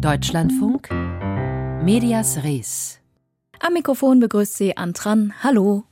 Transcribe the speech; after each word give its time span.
Deutschlandfunk 0.00 0.90
Medias 1.82 2.44
Res. 2.44 3.00
Am 3.60 3.72
Mikrofon 3.72 4.20
begrüßt 4.20 4.56
sie 4.56 4.76
Antran. 4.76 5.32
Hallo. 5.42 5.84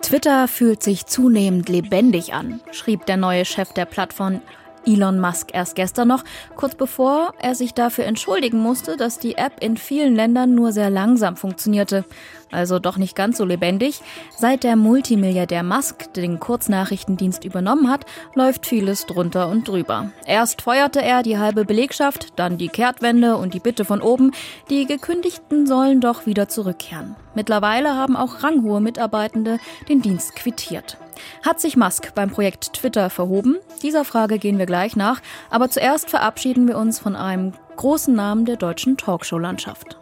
Twitter 0.00 0.46
fühlt 0.46 0.82
sich 0.82 1.06
zunehmend 1.06 1.68
lebendig 1.68 2.32
an, 2.32 2.60
schrieb 2.70 3.06
der 3.06 3.16
neue 3.16 3.44
Chef 3.44 3.72
der 3.72 3.86
Plattform 3.86 4.40
Elon 4.86 5.18
Musk 5.18 5.48
erst 5.52 5.74
gestern 5.74 6.08
noch, 6.08 6.22
kurz 6.54 6.76
bevor 6.76 7.34
er 7.40 7.54
sich 7.54 7.74
dafür 7.74 8.04
entschuldigen 8.04 8.58
musste, 8.58 8.96
dass 8.96 9.18
die 9.18 9.36
App 9.36 9.60
in 9.60 9.76
vielen 9.76 10.14
Ländern 10.14 10.54
nur 10.54 10.72
sehr 10.72 10.90
langsam 10.90 11.36
funktionierte. 11.36 12.04
Also 12.50 12.78
doch 12.78 12.96
nicht 12.96 13.16
ganz 13.16 13.38
so 13.38 13.44
lebendig. 13.44 14.00
Seit 14.36 14.62
der 14.62 14.76
Multimilliardär 14.76 15.62
Musk 15.62 16.12
den 16.14 16.38
Kurznachrichtendienst 16.38 17.44
übernommen 17.44 17.90
hat, 17.90 18.06
läuft 18.34 18.66
vieles 18.66 19.06
drunter 19.06 19.48
und 19.48 19.66
drüber. 19.66 20.12
Erst 20.26 20.62
feuerte 20.62 21.02
er 21.02 21.22
die 21.22 21.38
halbe 21.38 21.64
Belegschaft, 21.64 22.32
dann 22.36 22.56
die 22.56 22.68
Kehrtwende 22.68 23.36
und 23.36 23.54
die 23.54 23.60
Bitte 23.60 23.84
von 23.84 24.00
oben, 24.00 24.30
die 24.70 24.86
Gekündigten 24.86 25.66
sollen 25.66 26.00
doch 26.00 26.26
wieder 26.26 26.48
zurückkehren. 26.48 27.16
Mittlerweile 27.34 27.94
haben 27.94 28.16
auch 28.16 28.42
ranghohe 28.42 28.80
Mitarbeitende 28.80 29.58
den 29.88 30.00
Dienst 30.00 30.36
quittiert. 30.36 30.98
Hat 31.44 31.60
sich 31.60 31.76
Musk 31.76 32.14
beim 32.14 32.30
Projekt 32.30 32.74
Twitter 32.74 33.10
verhoben? 33.10 33.56
Dieser 33.82 34.04
Frage 34.04 34.38
gehen 34.38 34.58
wir 34.58 34.66
gleich 34.66 34.96
nach, 34.96 35.20
aber 35.50 35.68
zuerst 35.68 36.10
verabschieden 36.10 36.68
wir 36.68 36.78
uns 36.78 36.98
von 36.98 37.16
einem 37.16 37.52
großen 37.76 38.14
Namen 38.14 38.44
der 38.44 38.56
deutschen 38.56 38.96
Talkshow-Landschaft. 38.96 39.98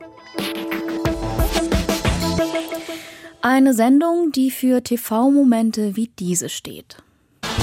Eine 3.47 3.75
Sendung, 3.75 4.33
die 4.33 4.51
für 4.51 4.83
TV-Momente 4.83 5.97
wie 5.97 6.09
diese 6.19 6.48
steht. 6.48 7.03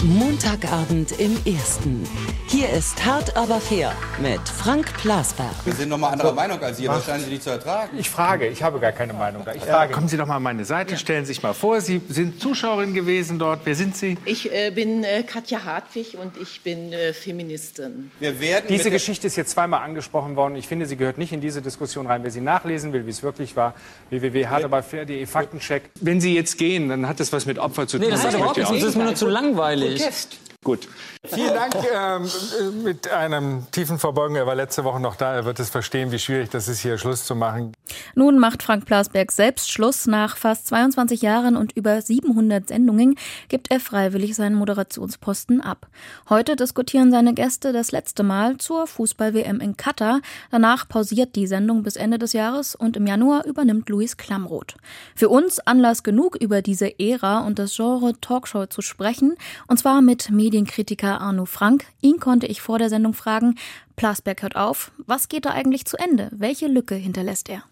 Montagabend 0.04 1.12
im 1.20 1.38
Ersten. 1.46 2.08
Hier 2.48 2.68
ist 2.72 3.06
Hart 3.06 3.38
aber 3.38 3.62
fair 3.62 3.94
mit 4.20 4.42
Frank 4.50 4.92
Plasberg. 4.96 5.54
Wir 5.64 5.74
sind 5.74 5.90
nochmal 5.90 6.14
anderer 6.14 6.34
Meinung 6.34 6.60
als 6.60 6.78
Sie, 6.78 6.86
das 6.86 7.06
scheinen 7.06 7.24
Sie 7.24 7.30
nicht 7.30 7.44
zu 7.44 7.52
ertragen. 7.52 7.96
Ich 8.00 8.10
frage, 8.10 8.48
ich 8.48 8.64
habe 8.64 8.80
gar 8.80 8.94
keine 8.94 9.14
Meinung 9.14 9.46
da. 9.46 9.54
Ich 9.54 9.62
frage. 9.62 9.94
Kommen 9.94 10.08
Sie 10.08 10.18
doch 10.18 10.26
mal 10.26 10.38
an 10.38 10.44
meine 10.44 10.66
Seite, 10.66 10.98
stellen 10.98 11.26
Sie 11.26 11.34
sich 11.34 11.44
mal 11.44 11.54
vor. 11.54 11.82
Sie 11.82 12.02
sind 12.10 12.42
Zuschauerin 12.42 12.96
gewesen 12.96 13.38
dort. 13.38 13.60
Wer 13.64 13.76
sind 13.76 13.96
Sie? 13.96 14.18
Ich 14.26 14.52
äh, 14.52 14.72
bin 14.72 15.04
äh, 15.04 15.22
Katja 15.22 15.66
Hartwig 15.66 16.18
und 16.20 16.36
ich 16.42 16.62
bin 16.62 16.92
äh, 16.94 17.14
Feministin. 17.14 18.10
Wir 18.20 18.40
werden 18.40 18.66
Diese 18.70 18.90
Geschichte 18.90 19.28
ist 19.28 19.36
jetzt 19.36 19.52
zweimal 19.52 19.84
angesprochen 19.84 20.36
worden. 20.36 20.56
Ich 20.56 20.68
finde, 20.68 20.88
sie 20.88 20.98
gehört 20.98 21.20
nicht 21.20 21.32
in 21.32 21.42
diese 21.42 21.62
Diskussion 21.62 22.08
rein. 22.08 22.24
Wer 22.24 22.32
sie 22.32 22.42
nachlesen 22.42 22.92
will, 22.92 23.06
wie 23.06 23.12
es 23.12 23.22
wirklich 23.22 23.56
war, 23.56 23.76
www.hartaberfair.de 24.10 25.28
Faktencheck. 25.28 25.92
Wenn 26.02 26.20
Sie 26.20 26.34
jetzt 26.34 26.58
gehen, 26.58 26.90
dann 26.90 27.08
hat 27.08 27.20
das 27.20 27.32
was 27.32 27.46
mit 27.46 27.60
Opfer 27.60 27.86
zu 27.86 28.00
tun. 28.00 28.08
Nee, 28.08 28.12
das 28.12 28.26
hat 28.26 28.34
überhaupt 28.34 28.58
nichts. 28.58 28.72
Das 28.72 28.84
ist 28.84 28.96
mir 28.96 29.04
nur 29.04 29.16
zu 29.16 29.28
langweilig. 29.28 29.91
gift. 29.98 30.38
Gut. 30.64 30.88
Vielen 31.24 31.56
Dank 31.56 31.74
ähm, 31.92 32.24
äh, 32.24 32.84
mit 32.84 33.08
einem 33.08 33.66
tiefen 33.72 33.98
Verbeugen. 33.98 34.36
Er 34.36 34.46
war 34.46 34.54
letzte 34.54 34.84
Woche 34.84 35.00
noch 35.00 35.16
da. 35.16 35.34
Er 35.34 35.44
wird 35.44 35.60
es 35.60 35.72
verstehen, 35.72 36.12
wie 36.12 36.20
schwierig 36.20 36.52
das 36.52 36.68
ist, 36.68 36.82
hier 36.82 37.00
Schluss 37.00 37.26
zu 37.26 37.36
machen. 37.36 37.74
Nun 38.14 38.38
macht 38.38 38.62
Frank 38.62 38.86
Plasberg 38.86 39.32
selbst 39.32 39.72
Schluss. 39.72 40.06
Nach 40.06 40.38
fast 40.38 40.68
22 40.68 41.24
Jahren 41.24 41.58
und 41.58 41.76
über 41.76 42.00
700 42.00 42.68
Sendungen 42.68 43.16
gibt 43.50 43.72
er 43.72 43.80
freiwillig 43.80 44.36
seinen 44.36 44.56
Moderationsposten 44.56 45.62
ab. 45.62 45.88
Heute 46.30 46.56
diskutieren 46.56 47.10
seine 47.10 47.34
Gäste 47.34 47.74
das 47.74 47.92
letzte 47.92 48.22
Mal 48.22 48.58
zur 48.58 48.86
Fußball-WM 48.86 49.62
in 49.62 49.78
Katar. 49.78 50.22
Danach 50.52 50.88
pausiert 50.88 51.36
die 51.36 51.48
Sendung 51.48 51.82
bis 51.82 51.96
Ende 51.96 52.20
des 52.20 52.34
Jahres 52.34 52.76
und 52.76 52.98
im 52.98 53.08
Januar 53.08 53.46
übernimmt 53.46 53.90
Luis 53.90 54.16
Klamroth. 54.16 54.76
Für 55.16 55.30
uns 55.30 55.60
Anlass 55.60 56.04
genug, 56.04 56.36
über 56.36 56.62
diese 56.62 57.00
Ära 57.00 57.40
und 57.40 57.58
das 57.58 57.76
Genre 57.76 58.14
Talkshow 58.22 58.68
zu 58.68 58.84
sprechen. 58.84 59.36
Und 59.68 59.78
zwar 59.78 60.04
mit 60.04 60.30
Medienkritiker 60.52 61.22
Arno 61.22 61.46
Frank. 61.46 61.86
Ihn 62.02 62.20
konnte 62.20 62.46
ich 62.46 62.62
vor 62.62 62.78
der 62.78 62.90
Sendung 62.90 63.14
fragen, 63.14 63.56
Plasberg 63.96 64.42
hört 64.42 64.58
auf. 64.58 64.92
Was 65.06 65.30
geht 65.30 65.46
da 65.46 65.52
eigentlich 65.52 65.86
zu 65.86 65.96
Ende? 65.96 66.30
Welche 66.34 66.68
Lücke 66.68 66.96
hinterlässt 66.96 67.48
er? 67.48 67.64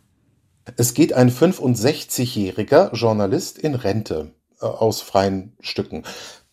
Es 0.78 0.94
geht 0.94 1.12
ein 1.12 1.30
65-jähriger 1.30 2.96
Journalist 2.96 3.58
in 3.58 3.76
Rente 3.76 4.34
äh, 4.62 4.66
aus 4.66 5.02
freien 5.02 5.58
Stücken. 5.60 6.04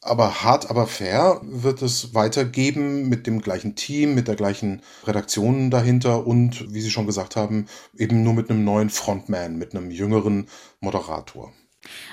Aber 0.01 0.43
hart, 0.43 0.69
aber 0.69 0.89
fair 0.89 1.41
wird 1.45 1.81
es 1.83 2.13
weitergeben 2.13 3.09
mit 3.09 3.29
dem 3.29 3.41
gleichen 3.41 3.77
Team, 3.77 4.17
mit 4.17 4.27
der 4.27 4.35
gleichen 4.35 4.83
Redaktion 5.07 5.71
dahinter 5.71 6.27
und, 6.27 6.75
wie 6.75 6.81
Sie 6.81 6.91
schon 6.91 7.07
gesagt 7.07 7.37
haben, 7.37 7.67
eben 7.97 8.25
nur 8.25 8.35
mit 8.35 8.51
einem 8.51 8.65
neuen 8.65 8.91
Frontman, 8.91 9.59
mit 9.59 9.77
einem 9.77 9.93
jüngeren 9.93 10.49
Moderator. 10.81 11.53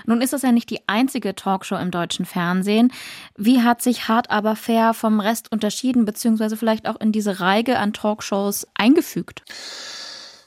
Nun 0.05 0.21
ist 0.21 0.33
das 0.33 0.41
ja 0.41 0.51
nicht 0.51 0.69
die 0.69 0.87
einzige 0.87 1.35
Talkshow 1.35 1.75
im 1.75 1.91
deutschen 1.91 2.25
Fernsehen. 2.25 2.91
Wie 3.37 3.61
hat 3.61 3.81
sich 3.81 4.07
Hart 4.07 4.29
aber 4.29 4.55
fair 4.55 4.93
vom 4.93 5.19
Rest 5.19 5.51
unterschieden, 5.51 6.05
beziehungsweise 6.05 6.57
vielleicht 6.57 6.87
auch 6.87 6.99
in 6.99 7.11
diese 7.11 7.39
Reihe 7.39 7.77
an 7.77 7.93
Talkshows 7.93 8.67
eingefügt? 8.75 9.43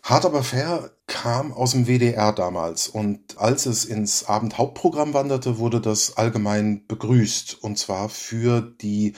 Hart 0.03 0.25
aber 0.25 0.45
fair 0.45 0.93
kam 1.09 1.53
aus 1.53 1.73
dem 1.73 1.87
WDR 1.87 2.33
damals 2.33 2.87
und 2.89 3.39
als 3.39 3.67
es 3.67 3.85
ins 3.85 4.25
Abendhauptprogramm 4.25 5.15
wanderte, 5.15 5.59
wurde 5.59 5.81
das 5.81 6.17
allgemein 6.17 6.87
begrüßt 6.87 7.63
und 7.63 7.77
zwar 7.77 8.09
für 8.09 8.61
die 8.61 9.15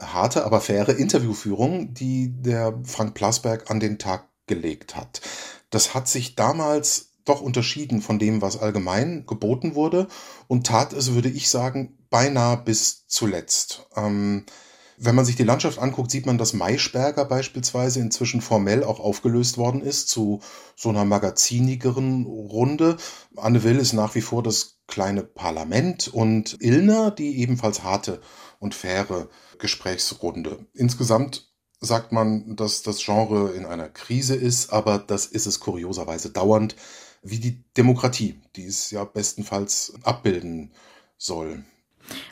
harte, 0.00 0.44
aber 0.44 0.60
faire 0.60 0.96
Interviewführung, 0.96 1.92
die 1.94 2.32
der 2.40 2.78
Frank 2.84 3.14
Plasberg 3.14 3.70
an 3.70 3.80
den 3.80 3.98
Tag 3.98 4.28
gelegt 4.46 4.96
hat. 4.96 5.20
Das 5.70 5.94
hat 5.94 6.08
sich 6.08 6.34
damals 6.34 7.09
doch 7.24 7.40
unterschieden 7.40 8.02
von 8.02 8.18
dem, 8.18 8.42
was 8.42 8.58
allgemein 8.58 9.26
geboten 9.26 9.74
wurde 9.74 10.08
und 10.48 10.66
tat 10.66 10.92
es, 10.92 11.14
würde 11.14 11.28
ich 11.28 11.48
sagen, 11.48 11.98
beinahe 12.10 12.56
bis 12.56 13.06
zuletzt. 13.06 13.86
Ähm, 13.96 14.44
wenn 15.02 15.14
man 15.14 15.24
sich 15.24 15.36
die 15.36 15.44
Landschaft 15.44 15.78
anguckt, 15.78 16.10
sieht 16.10 16.26
man, 16.26 16.36
dass 16.36 16.52
Maischberger 16.52 17.24
beispielsweise 17.24 18.00
inzwischen 18.00 18.42
formell 18.42 18.84
auch 18.84 19.00
aufgelöst 19.00 19.56
worden 19.56 19.80
ist 19.80 20.10
zu 20.10 20.40
so 20.76 20.90
einer 20.90 21.06
magazinigeren 21.06 22.26
Runde. 22.26 22.98
Anne 23.34 23.62
Will 23.64 23.78
ist 23.78 23.94
nach 23.94 24.14
wie 24.14 24.20
vor 24.20 24.42
das 24.42 24.80
kleine 24.86 25.22
Parlament 25.22 26.08
und 26.08 26.58
Illner 26.60 27.10
die 27.10 27.38
ebenfalls 27.38 27.82
harte 27.82 28.20
und 28.58 28.74
faire 28.74 29.30
Gesprächsrunde. 29.58 30.66
Insgesamt 30.74 31.50
sagt 31.80 32.12
man, 32.12 32.56
dass 32.56 32.82
das 32.82 33.02
Genre 33.02 33.52
in 33.52 33.64
einer 33.64 33.88
Krise 33.88 34.36
ist, 34.36 34.70
aber 34.70 34.98
das 34.98 35.24
ist 35.24 35.46
es 35.46 35.60
kurioserweise 35.60 36.30
dauernd, 36.30 36.76
wie 37.22 37.38
die 37.38 37.62
Demokratie, 37.76 38.40
die 38.56 38.64
es 38.64 38.90
ja 38.90 39.04
bestenfalls 39.04 39.94
abbilden 40.02 40.70
soll. 41.16 41.64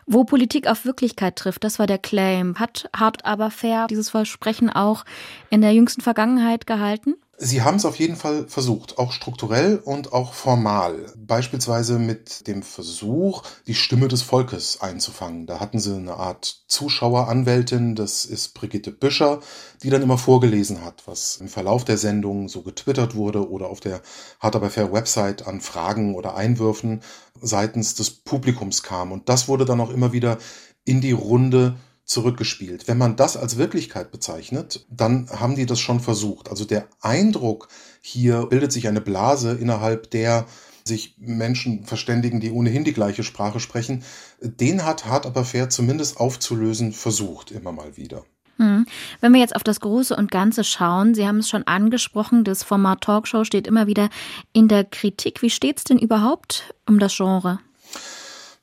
Wo 0.07 0.25
Politik 0.25 0.67
auf 0.67 0.85
Wirklichkeit 0.85 1.37
trifft, 1.37 1.63
das 1.63 1.79
war 1.79 1.87
der 1.87 1.99
Claim. 1.99 2.59
Hat 2.59 2.89
Hart 2.97 3.25
aber 3.25 3.51
fair 3.51 3.87
dieses 3.87 4.11
Versprechen 4.11 4.71
auch 4.71 5.05
in 5.51 5.61
der 5.61 5.73
jüngsten 5.73 6.01
Vergangenheit 6.01 6.67
gehalten? 6.67 7.15
Sie 7.41 7.63
haben 7.63 7.77
es 7.77 7.85
auf 7.85 7.95
jeden 8.01 8.17
Fall 8.17 8.49
versucht, 8.49 8.99
auch 8.99 9.13
strukturell 9.13 9.77
und 9.77 10.13
auch 10.13 10.33
formal. 10.35 11.07
Beispielsweise 11.17 12.01
mit 12.01 12.49
dem 12.49 12.65
Versuch, 12.65 13.45
die 13.69 13.77
Stimme 13.77 14.09
des 14.09 14.23
Volkes 14.23 14.81
einzufangen. 14.81 15.47
Da 15.47 15.61
hatten 15.61 15.79
sie 15.79 15.95
eine 15.95 16.15
Art 16.15 16.65
Zuschaueranwältin, 16.67 17.95
das 17.95 18.25
ist 18.25 18.55
Brigitte 18.55 18.91
Büscher, 18.91 19.39
die 19.85 19.91
dann 19.91 20.03
immer 20.03 20.19
vorgelesen 20.19 20.85
hat, 20.85 21.05
was 21.07 21.37
im 21.37 21.47
Verlauf 21.47 21.85
der 21.85 21.97
Sendung 21.97 22.49
so 22.49 22.63
getwittert 22.63 23.15
wurde 23.15 23.49
oder 23.49 23.69
auf 23.69 23.79
der 23.79 24.03
Hard 24.41 24.57
aber 24.57 24.69
fair 24.69 24.93
Website 24.93 25.47
an 25.47 25.61
Fragen 25.61 26.17
oder 26.17 26.35
Einwürfen 26.35 27.03
seitens 27.41 27.95
des 27.95 28.11
Publikums 28.11 28.83
kam. 28.83 29.13
Und 29.13 29.29
das 29.29 29.47
wurde 29.47 29.65
dann 29.65 29.81
auch 29.81 29.91
immer 29.91 30.13
wieder 30.13 30.39
in 30.85 31.01
die 31.01 31.13
Runde 31.13 31.77
zurückgespielt. 32.09 32.89
Wenn 32.89 32.99
man 32.99 33.17
das 33.17 33.37
als 33.37 33.59
Wirklichkeit 33.59 34.11
bezeichnet, 34.11 34.87
dann 34.91 35.29
haben 35.31 35.55
die 35.55 35.67
das 35.67 35.79
schon 35.79 36.01
versucht. 36.01 36.49
Also 36.49 36.65
der 36.65 36.89
Eindruck, 37.01 37.69
hier 38.01 38.47
bildet 38.47 38.73
sich 38.73 38.89
eine 38.89 39.03
Blase, 39.03 39.53
innerhalb 39.53 40.11
der 40.11 40.47
sich 40.85 41.17
Menschen 41.19 41.85
verständigen, 41.85 42.41
die 42.41 42.51
ohnehin 42.51 42.83
die 42.83 42.95
gleiche 42.95 43.23
Sprache 43.23 43.61
sprechen, 43.61 44.03
den 44.41 44.87
hat 44.87 45.05
Hart 45.05 45.27
aber 45.27 45.45
fair 45.45 45.69
zumindest 45.69 46.17
aufzulösen 46.17 46.93
versucht, 46.93 47.51
immer 47.51 47.73
mal 47.73 47.99
wieder. 47.99 48.25
Hm. 48.57 48.87
Wenn 49.21 49.35
wir 49.35 49.41
jetzt 49.41 49.55
auf 49.55 49.63
das 49.63 49.81
Große 49.81 50.17
und 50.17 50.31
Ganze 50.31 50.65
schauen, 50.65 51.15
Sie 51.15 51.27
haben 51.27 51.39
es 51.39 51.49
schon 51.51 51.67
angesprochen, 51.67 52.43
das 52.43 52.63
Format 52.63 53.03
Talkshow 53.03 53.45
steht 53.45 53.67
immer 53.67 53.87
wieder 53.87 54.09
in 54.55 54.67
der 54.67 54.85
Kritik. 54.85 55.43
Wie 55.43 55.51
steht 55.51 55.77
es 55.77 55.85
denn 55.85 55.99
überhaupt 55.99 56.75
um 56.89 56.99
das 56.99 57.15
Genre? 57.15 57.61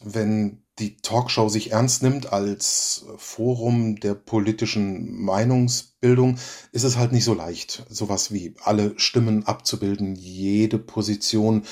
Wenn 0.03 0.64
die 0.79 0.97
Talkshow 0.97 1.47
sich 1.49 1.71
ernst 1.71 2.03
nimmt 2.03 2.33
als 2.33 3.05
Forum 3.17 3.99
der 3.99 4.13
politischen 4.13 5.21
Meinungsbildung, 5.21 6.37
ist 6.71 6.83
es 6.83 6.97
halt 6.97 7.11
nicht 7.11 7.23
so 7.23 7.33
leicht, 7.33 7.85
sowas 7.89 8.31
wie 8.31 8.55
alle 8.61 8.93
Stimmen 8.97 9.45
abzubilden, 9.45 10.15
jede 10.15 10.77
Position 10.77 11.63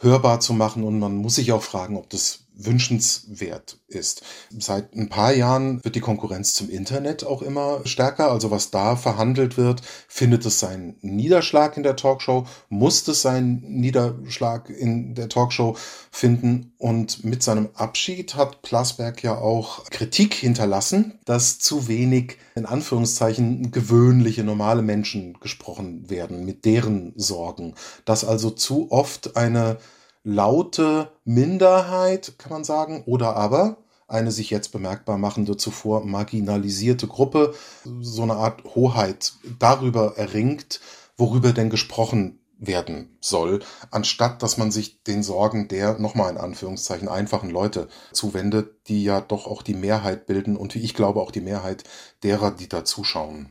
hörbar 0.00 0.40
zu 0.40 0.52
machen. 0.52 0.84
Und 0.84 0.98
man 0.98 1.16
muss 1.16 1.36
sich 1.36 1.52
auch 1.52 1.62
fragen, 1.62 1.96
ob 1.96 2.10
das 2.10 2.44
wünschenswert 2.64 3.78
ist. 3.88 4.22
Seit 4.58 4.94
ein 4.94 5.08
paar 5.08 5.32
Jahren 5.32 5.82
wird 5.84 5.94
die 5.94 6.00
Konkurrenz 6.00 6.54
zum 6.54 6.70
Internet 6.70 7.24
auch 7.24 7.42
immer 7.42 7.80
stärker. 7.84 8.30
Also 8.30 8.50
was 8.50 8.70
da 8.70 8.96
verhandelt 8.96 9.56
wird, 9.56 9.82
findet 10.08 10.46
es 10.46 10.60
seinen 10.60 10.96
Niederschlag 11.00 11.76
in 11.76 11.82
der 11.82 11.96
Talkshow, 11.96 12.46
muss 12.68 13.06
es 13.08 13.22
seinen 13.22 13.60
Niederschlag 13.62 14.70
in 14.70 15.14
der 15.14 15.28
Talkshow 15.28 15.76
finden. 16.10 16.72
Und 16.78 17.24
mit 17.24 17.42
seinem 17.42 17.70
Abschied 17.74 18.34
hat 18.34 18.62
Plasberg 18.62 19.22
ja 19.22 19.36
auch 19.36 19.84
Kritik 19.90 20.34
hinterlassen, 20.34 21.18
dass 21.24 21.58
zu 21.58 21.88
wenig 21.88 22.38
in 22.54 22.66
Anführungszeichen 22.66 23.70
gewöhnliche, 23.70 24.44
normale 24.44 24.82
Menschen 24.82 25.38
gesprochen 25.40 26.08
werden 26.10 26.44
mit 26.44 26.64
deren 26.64 27.12
Sorgen. 27.16 27.74
Dass 28.04 28.24
also 28.24 28.50
zu 28.50 28.90
oft 28.90 29.36
eine 29.36 29.78
laute 30.22 31.12
Minderheit, 31.24 32.34
kann 32.38 32.52
man 32.52 32.64
sagen, 32.64 33.02
oder 33.06 33.36
aber 33.36 33.78
eine 34.08 34.32
sich 34.32 34.50
jetzt 34.50 34.72
bemerkbar 34.72 35.18
machende, 35.18 35.56
zuvor 35.56 36.04
marginalisierte 36.04 37.06
Gruppe 37.06 37.54
so 38.00 38.22
eine 38.22 38.34
Art 38.34 38.64
Hoheit 38.74 39.34
darüber 39.58 40.18
erringt, 40.18 40.80
worüber 41.16 41.52
denn 41.52 41.70
gesprochen 41.70 42.40
werden 42.60 43.16
soll, 43.20 43.60
anstatt 43.90 44.42
dass 44.42 44.58
man 44.58 44.70
sich 44.70 45.02
den 45.04 45.22
Sorgen 45.22 45.68
der, 45.68 45.98
nochmal 45.98 46.30
in 46.30 46.38
Anführungszeichen, 46.38 47.08
einfachen 47.08 47.50
Leute 47.50 47.88
zuwendet, 48.12 48.88
die 48.88 49.02
ja 49.02 49.20
doch 49.20 49.46
auch 49.46 49.62
die 49.62 49.74
Mehrheit 49.74 50.26
bilden 50.26 50.56
und 50.56 50.74
wie 50.74 50.80
ich 50.80 50.94
glaube 50.94 51.20
auch 51.20 51.30
die 51.30 51.40
Mehrheit 51.40 51.84
derer, 52.22 52.50
die 52.50 52.68
da 52.68 52.84
zuschauen. 52.84 53.50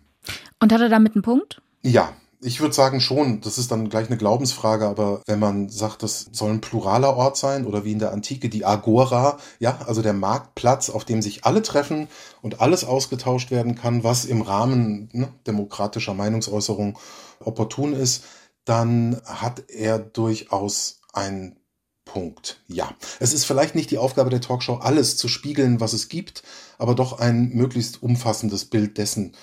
Und 0.59 0.71
hat 0.71 0.81
er 0.81 0.89
damit 0.89 1.15
einen 1.15 1.23
Punkt? 1.23 1.61
Ja, 1.81 2.13
ich 2.41 2.61
würde 2.61 2.73
sagen 2.73 3.01
schon, 3.01 3.41
das 3.41 3.57
ist 3.57 3.71
dann 3.71 3.89
gleich 3.89 4.07
eine 4.07 4.17
Glaubensfrage, 4.17 4.87
aber 4.87 5.21
wenn 5.25 5.39
man 5.39 5.67
sagt, 5.67 6.03
das 6.03 6.27
soll 6.31 6.51
ein 6.51 6.61
pluraler 6.61 7.17
Ort 7.17 7.35
sein 7.35 7.65
oder 7.65 7.83
wie 7.83 7.91
in 7.91 7.99
der 7.99 8.13
Antike 8.13 8.49
die 8.49 8.65
Agora, 8.65 9.37
ja, 9.59 9.79
also 9.85 10.01
der 10.01 10.13
Marktplatz, 10.13 10.89
auf 10.89 11.03
dem 11.03 11.21
sich 11.21 11.43
alle 11.43 11.61
treffen 11.61 12.07
und 12.41 12.61
alles 12.61 12.85
ausgetauscht 12.85 13.51
werden 13.51 13.75
kann, 13.75 14.05
was 14.05 14.23
im 14.23 14.41
Rahmen 14.41 15.09
ne, 15.11 15.27
demokratischer 15.47 16.13
Meinungsäußerung 16.13 16.97
opportun 17.43 17.93
ist, 17.93 18.23
dann 18.63 19.19
hat 19.25 19.63
er 19.69 19.99
durchaus 19.99 21.01
einen 21.11 21.57
Punkt. 22.05 22.61
Ja, 22.67 22.95
es 23.19 23.33
ist 23.33 23.45
vielleicht 23.45 23.75
nicht 23.75 23.91
die 23.91 23.97
Aufgabe 23.97 24.29
der 24.29 24.41
Talkshow, 24.41 24.75
alles 24.75 25.17
zu 25.17 25.27
spiegeln, 25.27 25.79
was 25.79 25.93
es 25.93 26.09
gibt, 26.09 26.41
aber 26.77 26.95
doch 26.95 27.19
ein 27.19 27.49
möglichst 27.49 28.01
umfassendes 28.01 28.65
Bild 28.65 28.97
dessen 28.97 29.33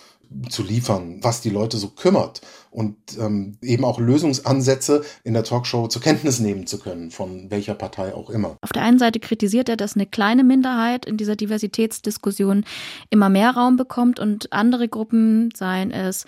zu 0.49 0.63
liefern, 0.63 1.19
was 1.23 1.41
die 1.41 1.51
Leute 1.51 1.77
so 1.77 1.89
kümmert 1.89 2.41
und 2.77 2.97
ähm, 3.19 3.57
eben 3.63 3.85
auch 3.87 3.99
Lösungsansätze 3.99 5.03
in 5.25 5.33
der 5.33 5.45
Talkshow 5.45 5.89
zur 5.89 6.03
Kenntnis 6.03 6.41
nehmen 6.41 6.67
zu 6.67 6.79
können, 6.79 7.11
von 7.11 7.51
welcher 7.51 7.75
Partei 7.75 8.15
auch 8.15 8.29
immer. 8.29 8.57
Auf 8.61 8.73
der 8.73 8.83
einen 8.83 8.99
Seite 8.99 9.19
kritisiert 9.19 9.71
er, 9.71 9.79
dass 9.79 9.95
eine 9.95 10.05
kleine 10.05 10.45
Minderheit 10.45 11.07
in 11.07 11.17
dieser 11.17 11.37
Diversitätsdiskussion 11.37 12.65
immer 13.09 13.31
mehr 13.31 13.53
Raum 13.53 13.77
bekommt 13.77 14.21
und 14.21 14.53
andere 14.53 14.89
Gruppen, 14.89 15.51
seien 15.57 15.91
es 15.91 16.27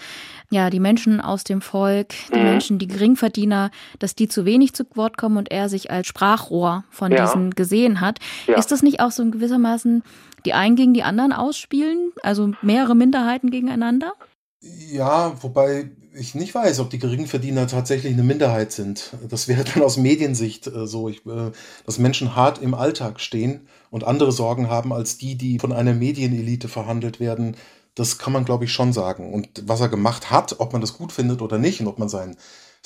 ja 0.50 0.70
die 0.70 0.80
Menschen 0.80 1.20
aus 1.20 1.44
dem 1.44 1.60
Volk, 1.60 2.14
die 2.32 2.38
mhm. 2.38 2.44
Menschen, 2.44 2.78
die 2.78 2.88
Geringverdiener, 2.88 3.70
dass 3.98 4.14
die 4.14 4.28
zu 4.28 4.46
wenig 4.46 4.72
zu 4.72 4.84
Wort 4.94 5.18
kommen 5.18 5.36
und 5.36 5.50
er 5.50 5.68
sich 5.68 5.90
als 5.90 6.06
Sprachrohr 6.06 6.84
von 6.88 7.12
ja. 7.12 7.26
diesen 7.26 7.50
gesehen 7.50 8.00
hat. 8.00 8.20
Ja. 8.46 8.56
Ist 8.56 8.72
das 8.72 8.82
nicht 8.82 9.00
auch 9.00 9.10
so 9.10 9.22
in 9.22 9.32
gewissermaßen 9.32 10.02
die 10.48 10.54
einen 10.54 10.76
gegen 10.76 10.94
die 10.94 11.02
anderen 11.02 11.34
ausspielen? 11.34 12.12
Also 12.22 12.52
mehrere 12.62 12.96
Minderheiten 12.96 13.50
gegeneinander? 13.50 14.14
Ja, 14.60 15.36
wobei 15.42 15.90
ich 16.14 16.34
nicht 16.34 16.54
weiß, 16.54 16.80
ob 16.80 16.88
die 16.88 16.98
Geringverdiener 16.98 17.66
tatsächlich 17.66 18.14
eine 18.14 18.22
Minderheit 18.22 18.72
sind. 18.72 19.12
Das 19.28 19.46
wäre 19.46 19.62
dann 19.64 19.82
aus 19.82 19.98
Mediensicht 19.98 20.66
äh, 20.66 20.86
so, 20.86 21.10
ich, 21.10 21.26
äh, 21.26 21.52
dass 21.84 21.98
Menschen 21.98 22.34
hart 22.34 22.62
im 22.62 22.72
Alltag 22.72 23.20
stehen 23.20 23.68
und 23.90 24.04
andere 24.04 24.32
Sorgen 24.32 24.70
haben 24.70 24.94
als 24.94 25.18
die, 25.18 25.36
die 25.36 25.58
von 25.58 25.72
einer 25.72 25.92
Medienelite 25.92 26.68
verhandelt 26.68 27.20
werden. 27.20 27.56
Das 27.94 28.16
kann 28.16 28.32
man, 28.32 28.46
glaube 28.46 28.64
ich, 28.64 28.72
schon 28.72 28.94
sagen. 28.94 29.34
Und 29.34 29.64
was 29.66 29.82
er 29.82 29.90
gemacht 29.90 30.30
hat, 30.30 30.60
ob 30.60 30.72
man 30.72 30.80
das 30.80 30.96
gut 30.96 31.12
findet 31.12 31.42
oder 31.42 31.58
nicht 31.58 31.80
und 31.80 31.88
ob 31.88 31.98
man 31.98 32.08
seinen 32.08 32.36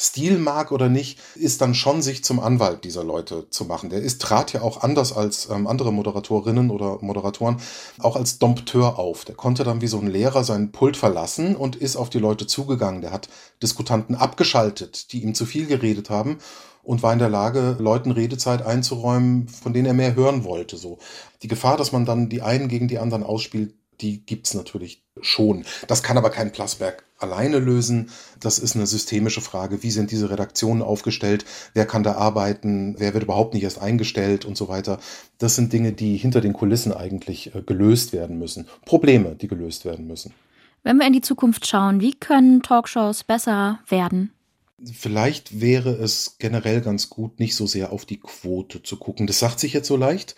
Stil 0.02 0.38
mag 0.38 0.72
oder 0.72 0.88
nicht, 0.88 1.20
ist 1.37 1.60
dann 1.60 1.75
schon 1.75 2.02
sich 2.02 2.25
zum 2.25 2.40
Anwalt 2.40 2.82
dieser 2.82 3.04
Leute 3.04 3.49
zu 3.50 3.64
machen. 3.66 3.88
Der 3.88 4.00
ist, 4.00 4.20
trat 4.20 4.52
ja 4.52 4.62
auch 4.62 4.82
anders 4.82 5.12
als 5.12 5.49
ähm, 5.49 5.69
andere 5.69 5.93
Moderatorinnen 5.93 6.70
oder 6.70 6.99
Moderatoren 7.00 7.58
auch 8.00 8.16
als 8.16 8.40
Dompteur 8.40 8.99
auf. 8.99 9.25
Der 9.25 9.37
konnte 9.37 9.62
dann 9.62 9.81
wie 9.81 9.87
so 9.87 9.99
ein 9.99 10.08
Lehrer 10.08 10.43
seinen 10.43 10.72
Pult 10.72 10.96
verlassen 10.96 11.54
und 11.54 11.76
ist 11.76 11.94
auf 11.94 12.10
die 12.10 12.19
Leute 12.19 12.49
zugegangen. 12.49 13.00
Der 13.00 13.12
hat 13.12 13.28
Diskutanten 13.62 14.16
abgeschaltet, 14.16 15.12
die 15.12 15.22
ihm 15.22 15.37
zu 15.37 15.46
viel 15.46 15.66
geredet 15.66 16.10
haben 16.10 16.38
und 16.82 17.04
war 17.04 17.12
in 17.12 17.20
der 17.20 17.31
Lage, 17.31 17.76
Leuten 17.78 18.10
Redezeit 18.10 18.66
einzuräumen, 18.66 19.46
von 19.46 19.72
denen 19.72 19.87
er 19.87 19.94
mehr 19.94 20.16
hören 20.16 20.43
wollte. 20.43 20.76
So. 20.76 20.99
Die 21.43 21.49
Gefahr, 21.49 21.76
dass 21.76 21.93
man 21.93 22.06
dann 22.06 22.28
die 22.28 22.43
einen 22.43 22.69
gegen 22.69 22.88
die 22.88 22.99
anderen 22.99 23.22
ausspielt, 23.22 23.75
die 24.00 24.26
gibt's 24.26 24.54
natürlich 24.54 25.01
schon. 25.20 25.64
Das 25.88 26.03
kann 26.03 26.17
aber 26.17 26.31
kein 26.31 26.53
Plasberg 26.53 27.05
alleine 27.19 27.59
lösen. 27.59 28.11
Das 28.41 28.59
ist 28.59 28.75
eine 28.75 28.87
systemische 28.87 29.41
Frage. 29.41 29.82
Wie 29.82 29.91
sind 29.91 30.11
diese 30.11 30.31
Redaktionen 30.31 30.82
aufgestellt? 30.82 31.44
Wer 31.75 31.87
kann 31.87 32.03
da 32.03 32.14
arbeiten? 32.14 32.97
Wer 32.99 33.14
wird 33.14 33.25
überhaupt 33.25 33.55
nicht 33.55 33.62
erst 33.62 33.81
eingestellt 33.81 34.44
und 34.44 34.56
so 34.56 34.69
weiter? 34.69 34.99
Das 35.38 35.55
sind 35.55 35.73
Dinge, 35.73 35.93
die 35.93 36.17
hinter 36.17 36.41
den 36.41 36.53
Kulissen 36.53 36.93
eigentlich 36.93 37.55
äh, 37.55 37.62
gelöst 37.62 38.12
werden 38.12 38.38
müssen. 38.38 38.67
Probleme, 38.85 39.37
die 39.37 39.49
gelöst 39.49 39.85
werden 39.85 40.06
müssen. 40.06 40.32
Wenn 40.82 40.97
wir 40.97 41.06
in 41.06 41.12
die 41.12 41.20
Zukunft 41.20 41.67
schauen, 41.67 42.00
wie 42.00 42.14
können 42.14 42.62
Talkshows 42.62 43.23
besser 43.23 43.79
werden? 43.88 44.32
Vielleicht 44.93 45.61
wäre 45.61 45.91
es 45.91 46.38
generell 46.41 46.81
ganz 46.81 47.09
gut, 47.09 47.38
nicht 47.38 47.55
so 47.55 47.69
sehr 47.69 47.93
auf 47.93 48.05
die 48.05 48.19
Quote 48.19 48.82
zu 48.82 48.97
gucken. 48.97 49.29
Das 49.29 49.38
sagt 49.38 49.61
sich 49.61 49.75
jetzt 49.75 49.87
so 49.87 49.97
leicht, 49.97 50.35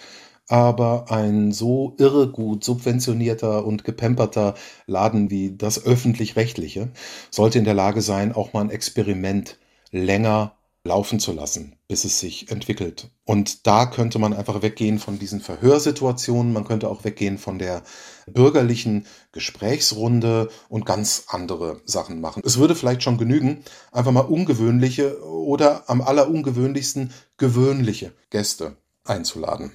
aber 0.49 1.11
ein 1.11 1.53
so 1.53 1.95
irre 1.99 2.31
gut 2.31 2.65
subventionierter 2.65 3.65
und 3.65 3.85
gepemperter 3.85 4.55
Laden 4.87 5.31
wie 5.31 5.57
das 5.57 5.85
öffentlich-rechtliche 5.85 6.91
sollte 7.31 7.59
in 7.59 7.65
der 7.65 7.75
Lage 7.75 8.03
sein, 8.03 8.35
auch 8.35 8.53
mal 8.53 8.61
ein 8.61 8.71
Experiment 8.71 9.59
länger 9.91 10.57
laufen 10.87 11.19
zu 11.19 11.33
lassen, 11.33 11.77
bis 11.89 12.05
es 12.05 12.21
sich 12.21 12.51
entwickelt. 12.51 13.11
Und 13.25 13.67
da 13.67 13.87
könnte 13.87 14.19
man 14.19 14.35
einfach 14.35 14.61
weggehen 14.61 14.99
von 14.99 15.19
diesen 15.19 15.41
Verhörsituationen, 15.41 16.53
man 16.53 16.65
könnte 16.65 16.91
auch 16.91 17.05
weggehen 17.05 17.39
von 17.39 17.59
der 17.59 17.83
bürgerlichen 18.27 19.07
Gesprächsrunde 19.33 20.51
und 20.69 20.85
ganz 20.85 21.25
andere 21.29 21.81
Sachen 21.87 22.21
machen. 22.21 22.43
Es 22.45 22.59
würde 22.59 22.75
vielleicht 22.75 23.03
schon 23.03 23.17
genügen, 23.17 23.65
einfach 23.93 24.13
mal 24.13 24.21
ungewöhnliche 24.21 25.25
oder 25.25 25.89
am 25.89 26.03
allerungewöhnlichsten 26.03 27.13
gewöhnliche 27.39 28.13
Gäste 28.29 28.77
einzuladen. 29.05 29.73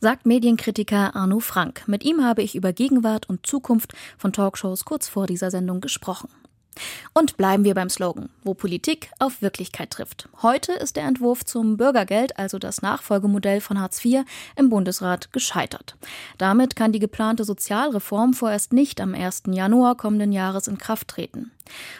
Sagt 0.00 0.26
Medienkritiker 0.26 1.16
Arno 1.16 1.40
Frank. 1.40 1.84
Mit 1.86 2.04
ihm 2.04 2.24
habe 2.24 2.42
ich 2.42 2.54
über 2.54 2.72
Gegenwart 2.72 3.28
und 3.28 3.46
Zukunft 3.46 3.94
von 4.18 4.32
Talkshows 4.32 4.84
kurz 4.84 5.08
vor 5.08 5.26
dieser 5.26 5.50
Sendung 5.50 5.80
gesprochen. 5.80 6.28
Und 7.12 7.36
bleiben 7.36 7.64
wir 7.64 7.74
beim 7.74 7.90
Slogan, 7.90 8.30
wo 8.42 8.54
Politik 8.54 9.10
auf 9.18 9.42
Wirklichkeit 9.42 9.90
trifft. 9.90 10.28
Heute 10.40 10.72
ist 10.72 10.96
der 10.96 11.04
Entwurf 11.04 11.44
zum 11.44 11.76
Bürgergeld, 11.76 12.38
also 12.38 12.58
das 12.58 12.80
Nachfolgemodell 12.80 13.60
von 13.60 13.78
Hartz 13.78 14.02
IV, 14.02 14.24
im 14.56 14.70
Bundesrat 14.70 15.32
gescheitert. 15.32 15.96
Damit 16.38 16.74
kann 16.74 16.92
die 16.92 16.98
geplante 16.98 17.44
Sozialreform 17.44 18.32
vorerst 18.32 18.72
nicht 18.72 19.00
am 19.00 19.14
1. 19.14 19.44
Januar 19.48 19.96
kommenden 19.96 20.32
Jahres 20.32 20.66
in 20.66 20.78
Kraft 20.78 21.08
treten. 21.08 21.52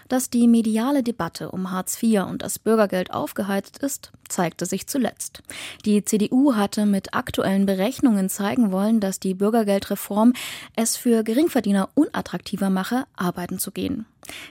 Dass 0.09 0.31
die 0.31 0.49
mediale 0.49 1.03
Debatte 1.03 1.51
um 1.51 1.71
Hartz 1.71 2.03
IV 2.03 2.23
und 2.23 2.43
das 2.43 2.59
Bürgergeld 2.59 3.13
aufgeheizt 3.13 3.79
ist, 3.79 4.13
zeigte 4.29 4.67
sich 4.67 4.87
zuletzt. 4.87 5.43
Die 5.85 6.05
CDU 6.05 6.55
hatte 6.55 6.87
mit 6.87 7.15
aktuellen 7.15 7.67
Berechnungen 7.67 8.29
zeigen 8.29 8.73
wollen, 8.73 9.01
dass 9.01 9.21
die 9.21 9.35
Bürgergeldreform 9.35 10.33
es 10.77 10.97
für 10.97 11.23
Geringverdiener 11.23 11.89
unattraktiver 11.95 12.71
mache, 12.71 13.05
arbeiten 13.17 13.59
zu 13.59 13.71
gehen. 13.71 14.07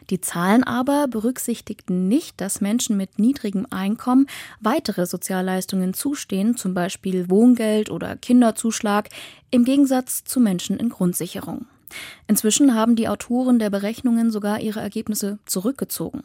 Die 0.09 0.19
Zahlen 0.19 0.63
aber 0.63 1.07
berücksichtigten 1.07 2.07
nicht, 2.07 2.41
dass 2.41 2.61
Menschen 2.61 2.97
mit 2.97 3.19
niedrigem 3.19 3.65
Einkommen 3.69 4.27
weitere 4.59 5.05
Sozialleistungen 5.05 5.93
zustehen, 5.93 6.57
zum 6.57 6.73
Beispiel 6.73 7.29
Wohngeld 7.29 7.89
oder 7.89 8.17
Kinderzuschlag, 8.17 9.09
im 9.49 9.63
Gegensatz 9.63 10.23
zu 10.23 10.39
Menschen 10.39 10.77
in 10.77 10.89
Grundsicherung. 10.89 11.65
Inzwischen 12.27 12.75
haben 12.75 12.95
die 12.95 13.07
Autoren 13.07 13.59
der 13.59 13.69
Berechnungen 13.69 14.31
sogar 14.31 14.59
ihre 14.59 14.81
Ergebnisse 14.81 15.39
zurückgezogen. 15.45 16.23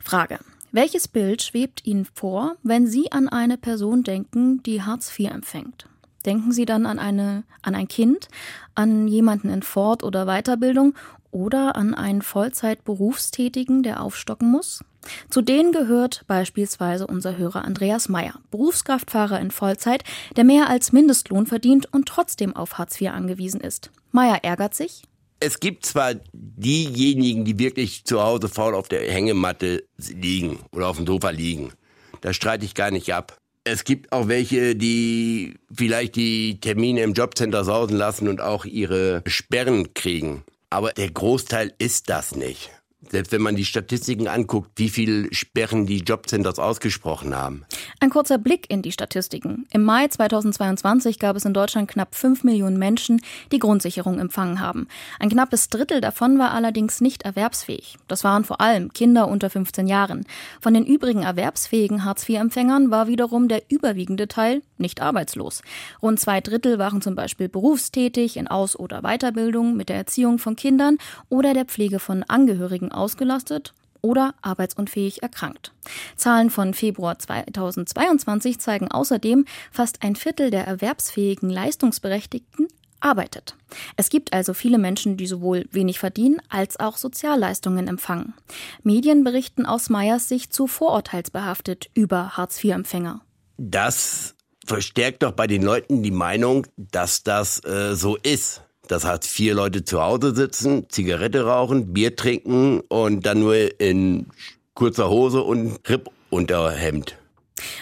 Frage. 0.00 0.38
Welches 0.74 1.06
Bild 1.06 1.42
schwebt 1.42 1.84
Ihnen 1.84 2.06
vor, 2.06 2.56
wenn 2.62 2.86
Sie 2.86 3.12
an 3.12 3.28
eine 3.28 3.58
Person 3.58 4.04
denken, 4.04 4.62
die 4.62 4.82
Hartz 4.82 5.12
IV 5.18 5.30
empfängt? 5.30 5.86
Denken 6.24 6.52
Sie 6.52 6.64
dann 6.64 6.86
an, 6.86 6.98
eine, 6.98 7.44
an 7.60 7.74
ein 7.74 7.88
Kind, 7.88 8.28
an 8.74 9.06
jemanden 9.06 9.50
in 9.50 9.62
Fort- 9.62 10.02
oder 10.02 10.24
Weiterbildung 10.24 10.94
oder 11.30 11.76
an 11.76 11.94
einen 11.94 12.22
Vollzeit-Berufstätigen, 12.22 13.82
der 13.82 14.02
aufstocken 14.02 14.50
muss? 14.50 14.82
Zu 15.30 15.42
denen 15.42 15.72
gehört 15.72 16.24
beispielsweise 16.26 17.06
unser 17.06 17.36
Hörer 17.36 17.64
Andreas 17.64 18.08
Meyer, 18.08 18.34
Berufskraftfahrer 18.50 19.40
in 19.40 19.50
Vollzeit, 19.50 20.04
der 20.36 20.44
mehr 20.44 20.68
als 20.68 20.92
Mindestlohn 20.92 21.46
verdient 21.46 21.92
und 21.92 22.06
trotzdem 22.06 22.54
auf 22.54 22.78
Hartz 22.78 23.00
IV 23.00 23.10
angewiesen 23.10 23.60
ist. 23.60 23.90
Meyer 24.10 24.40
ärgert 24.42 24.74
sich. 24.74 25.02
Es 25.40 25.58
gibt 25.58 25.84
zwar 25.86 26.14
diejenigen, 26.32 27.44
die 27.44 27.58
wirklich 27.58 28.04
zu 28.04 28.22
Hause 28.22 28.48
faul 28.48 28.74
auf 28.76 28.88
der 28.88 29.10
Hängematte 29.10 29.84
liegen 29.96 30.60
oder 30.70 30.88
auf 30.88 30.98
dem 30.98 31.06
Sofa 31.06 31.30
liegen. 31.30 31.72
Das 32.20 32.36
streite 32.36 32.64
ich 32.64 32.74
gar 32.74 32.92
nicht 32.92 33.12
ab. 33.12 33.36
Es 33.64 33.84
gibt 33.84 34.12
auch 34.12 34.28
welche, 34.28 34.76
die 34.76 35.54
vielleicht 35.72 36.16
die 36.16 36.60
Termine 36.60 37.02
im 37.02 37.12
Jobcenter 37.12 37.64
sausen 37.64 37.96
lassen 37.96 38.28
und 38.28 38.40
auch 38.40 38.64
ihre 38.64 39.22
Sperren 39.26 39.94
kriegen. 39.94 40.44
Aber 40.70 40.92
der 40.92 41.10
Großteil 41.10 41.72
ist 41.78 42.08
das 42.08 42.34
nicht. 42.34 42.70
Selbst 43.10 43.32
wenn 43.32 43.42
man 43.42 43.56
die 43.56 43.64
Statistiken 43.64 44.28
anguckt, 44.28 44.70
wie 44.76 44.88
viel 44.88 45.28
Sperren 45.32 45.86
die 45.86 45.98
Jobcenters 45.98 46.58
ausgesprochen 46.58 47.34
haben. 47.34 47.64
Ein 48.00 48.10
kurzer 48.10 48.38
Blick 48.38 48.70
in 48.70 48.82
die 48.82 48.92
Statistiken. 48.92 49.66
Im 49.72 49.82
Mai 49.82 50.06
2022 50.08 51.18
gab 51.18 51.36
es 51.36 51.44
in 51.44 51.52
Deutschland 51.52 51.90
knapp 51.90 52.14
5 52.14 52.44
Millionen 52.44 52.78
Menschen, 52.78 53.20
die 53.50 53.58
Grundsicherung 53.58 54.18
empfangen 54.18 54.60
haben. 54.60 54.86
Ein 55.18 55.30
knappes 55.30 55.68
Drittel 55.68 56.00
davon 56.00 56.38
war 56.38 56.52
allerdings 56.52 57.00
nicht 57.00 57.22
erwerbsfähig. 57.22 57.96
Das 58.08 58.24
waren 58.24 58.44
vor 58.44 58.60
allem 58.60 58.92
Kinder 58.92 59.28
unter 59.28 59.50
15 59.50 59.86
Jahren. 59.88 60.24
Von 60.60 60.74
den 60.74 60.86
übrigen 60.86 61.22
erwerbsfähigen 61.22 62.04
Hartz-IV-Empfängern 62.04 62.90
war 62.90 63.08
wiederum 63.08 63.48
der 63.48 63.62
überwiegende 63.68 64.28
Teil 64.28 64.62
nicht 64.78 65.00
arbeitslos. 65.00 65.62
Rund 66.02 66.20
zwei 66.20 66.40
Drittel 66.40 66.78
waren 66.78 67.02
zum 67.02 67.14
Beispiel 67.14 67.48
berufstätig 67.48 68.36
in 68.36 68.48
Aus- 68.48 68.78
oder 68.78 69.02
Weiterbildung 69.02 69.76
mit 69.76 69.88
der 69.88 69.96
Erziehung 69.96 70.38
von 70.38 70.56
Kindern 70.56 70.98
oder 71.28 71.54
der 71.54 71.64
Pflege 71.64 71.98
von 71.98 72.22
Angehörigen 72.24 72.91
ausgelastet 72.92 73.74
oder 74.02 74.34
arbeitsunfähig 74.42 75.22
erkrankt. 75.22 75.72
Zahlen 76.16 76.50
von 76.50 76.74
Februar 76.74 77.18
2022 77.18 78.58
zeigen 78.58 78.90
außerdem, 78.90 79.46
fast 79.70 80.02
ein 80.02 80.16
Viertel 80.16 80.50
der 80.50 80.66
erwerbsfähigen 80.66 81.48
Leistungsberechtigten 81.48 82.68
arbeitet. 83.00 83.56
Es 83.96 84.10
gibt 84.10 84.32
also 84.32 84.54
viele 84.54 84.78
Menschen, 84.78 85.16
die 85.16 85.26
sowohl 85.26 85.66
wenig 85.72 85.98
verdienen 85.98 86.40
als 86.48 86.78
auch 86.78 86.96
Sozialleistungen 86.96 87.88
empfangen. 87.88 88.34
Medien 88.82 89.24
berichten 89.24 89.66
aus 89.66 89.88
Meyers 89.88 90.28
Sicht 90.28 90.52
zu 90.52 90.66
vorurteilsbehaftet 90.66 91.90
über 91.94 92.36
Hartz-IV-Empfänger. 92.36 93.20
Das 93.56 94.34
verstärkt 94.64 95.22
doch 95.22 95.32
bei 95.32 95.46
den 95.46 95.62
Leuten 95.62 96.02
die 96.02 96.10
Meinung, 96.10 96.66
dass 96.76 97.22
das 97.22 97.64
äh, 97.64 97.94
so 97.94 98.16
ist 98.16 98.62
dass 98.88 99.04
halt 99.04 99.24
vier 99.24 99.54
Leute 99.54 99.84
zu 99.84 100.02
Hause 100.02 100.34
sitzen, 100.34 100.86
Zigarette 100.88 101.44
rauchen, 101.44 101.92
Bier 101.92 102.16
trinken 102.16 102.80
und 102.88 103.24
dann 103.26 103.40
nur 103.40 103.80
in 103.80 104.26
kurzer 104.74 105.08
Hose 105.08 105.42
und 105.42 105.78
Rippunterhemd. 105.88 107.16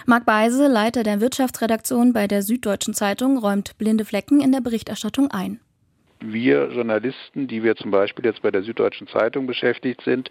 Marc 0.06 0.26
Beise, 0.26 0.66
Leiter 0.66 1.02
der 1.02 1.20
Wirtschaftsredaktion 1.20 2.12
bei 2.12 2.26
der 2.26 2.42
Süddeutschen 2.42 2.94
Zeitung, 2.94 3.38
räumt 3.38 3.78
blinde 3.78 4.04
Flecken 4.04 4.40
in 4.40 4.52
der 4.52 4.60
Berichterstattung 4.60 5.30
ein 5.30 5.60
wir 6.20 6.70
Journalisten, 6.70 7.48
die 7.48 7.62
wir 7.62 7.76
zum 7.76 7.90
Beispiel 7.90 8.24
jetzt 8.24 8.42
bei 8.42 8.50
der 8.50 8.62
Süddeutschen 8.62 9.08
Zeitung 9.08 9.46
beschäftigt 9.46 10.02
sind, 10.02 10.30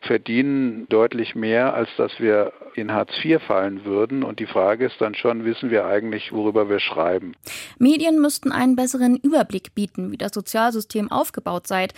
verdienen 0.00 0.88
deutlich 0.88 1.34
mehr, 1.34 1.74
als 1.74 1.88
dass 1.96 2.18
wir 2.18 2.52
in 2.74 2.92
Hartz 2.92 3.12
IV 3.24 3.42
fallen 3.42 3.84
würden. 3.84 4.22
Und 4.22 4.38
die 4.38 4.46
Frage 4.46 4.86
ist 4.86 5.00
dann 5.00 5.14
schon, 5.14 5.44
wissen 5.44 5.70
wir 5.70 5.86
eigentlich, 5.86 6.32
worüber 6.32 6.68
wir 6.68 6.80
schreiben? 6.80 7.34
Medien 7.78 8.20
müssten 8.20 8.52
einen 8.52 8.76
besseren 8.76 9.16
Überblick 9.16 9.74
bieten, 9.74 10.12
wie 10.12 10.18
das 10.18 10.32
Sozialsystem 10.32 11.10
aufgebaut 11.10 11.66
sei, 11.66 11.88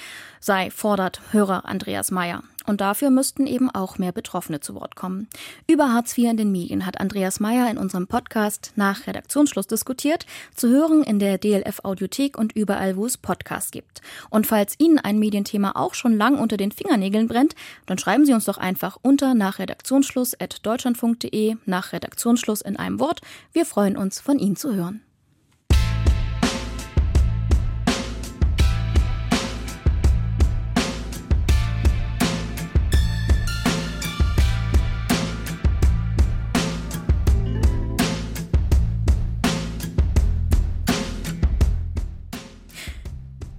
sei 0.40 0.70
fordert 0.70 1.20
Hörer 1.32 1.64
Andreas 1.64 2.10
Mayer. 2.10 2.42
Und 2.68 2.80
dafür 2.80 3.10
müssten 3.10 3.46
eben 3.46 3.70
auch 3.70 3.98
mehr 3.98 4.12
Betroffene 4.12 4.60
zu 4.60 4.74
Wort 4.74 4.94
kommen. 4.94 5.28
Über 5.66 5.92
Hartz 5.92 6.16
IV 6.16 6.30
in 6.30 6.36
den 6.36 6.52
Medien 6.52 6.84
hat 6.84 7.00
Andreas 7.00 7.40
Mayer 7.40 7.70
in 7.70 7.78
unserem 7.78 8.06
Podcast 8.06 8.72
nach 8.76 9.06
Redaktionsschluss 9.06 9.66
diskutiert, 9.66 10.26
zu 10.54 10.68
hören 10.68 11.02
in 11.02 11.18
der 11.18 11.38
DLF 11.38 11.80
Audiothek 11.82 12.36
und 12.36 12.52
überall, 12.54 12.96
wo 12.96 13.06
es 13.06 13.16
Podcasts 13.16 13.70
gibt. 13.70 14.02
Und 14.28 14.46
falls 14.46 14.74
Ihnen 14.78 14.98
ein 14.98 15.18
Medienthema 15.18 15.72
auch 15.76 15.94
schon 15.94 16.16
lang 16.16 16.38
unter 16.38 16.56
den 16.56 16.72
Fingernägeln 16.72 17.26
brennt, 17.26 17.54
dann 17.86 17.98
schreiben 17.98 18.26
Sie 18.26 18.34
uns 18.34 18.44
doch 18.44 18.58
einfach 18.58 18.98
unter 19.00 19.34
nach 19.34 19.58
at 19.58 20.66
deutschlandfunk.de 20.66 21.56
nach 21.64 21.92
Redaktionsschluss 21.92 22.60
in 22.60 22.76
einem 22.76 23.00
Wort. 23.00 23.22
Wir 23.52 23.64
freuen 23.64 23.96
uns, 23.96 24.20
von 24.20 24.38
Ihnen 24.38 24.56
zu 24.56 24.74
hören. 24.74 25.00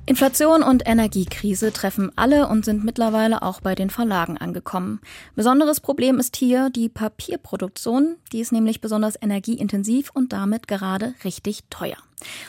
Inflation 0.10 0.64
und 0.64 0.88
Energiekrise 0.88 1.72
treffen 1.72 2.12
alle 2.16 2.48
und 2.48 2.66
sind 2.66 2.84
mittlerweile 2.84 3.44
auch 3.44 3.62
bei 3.62 3.76
den 3.76 3.92
Verlagen 3.92 4.40
angekommen. 4.40 5.02
Besonderes 5.36 5.82
Problem 5.82 6.18
ist 6.18 6.36
hier 6.36 6.72
die 6.72 6.90
Papierproduktion. 6.90 8.16
Die 8.32 8.40
ist 8.40 8.52
nämlich 8.52 8.82
besonders 8.82 9.22
energieintensiv 9.22 10.10
und 10.12 10.34
damit 10.34 10.68
gerade 10.68 11.14
richtig 11.24 11.60
teuer. 11.70 11.98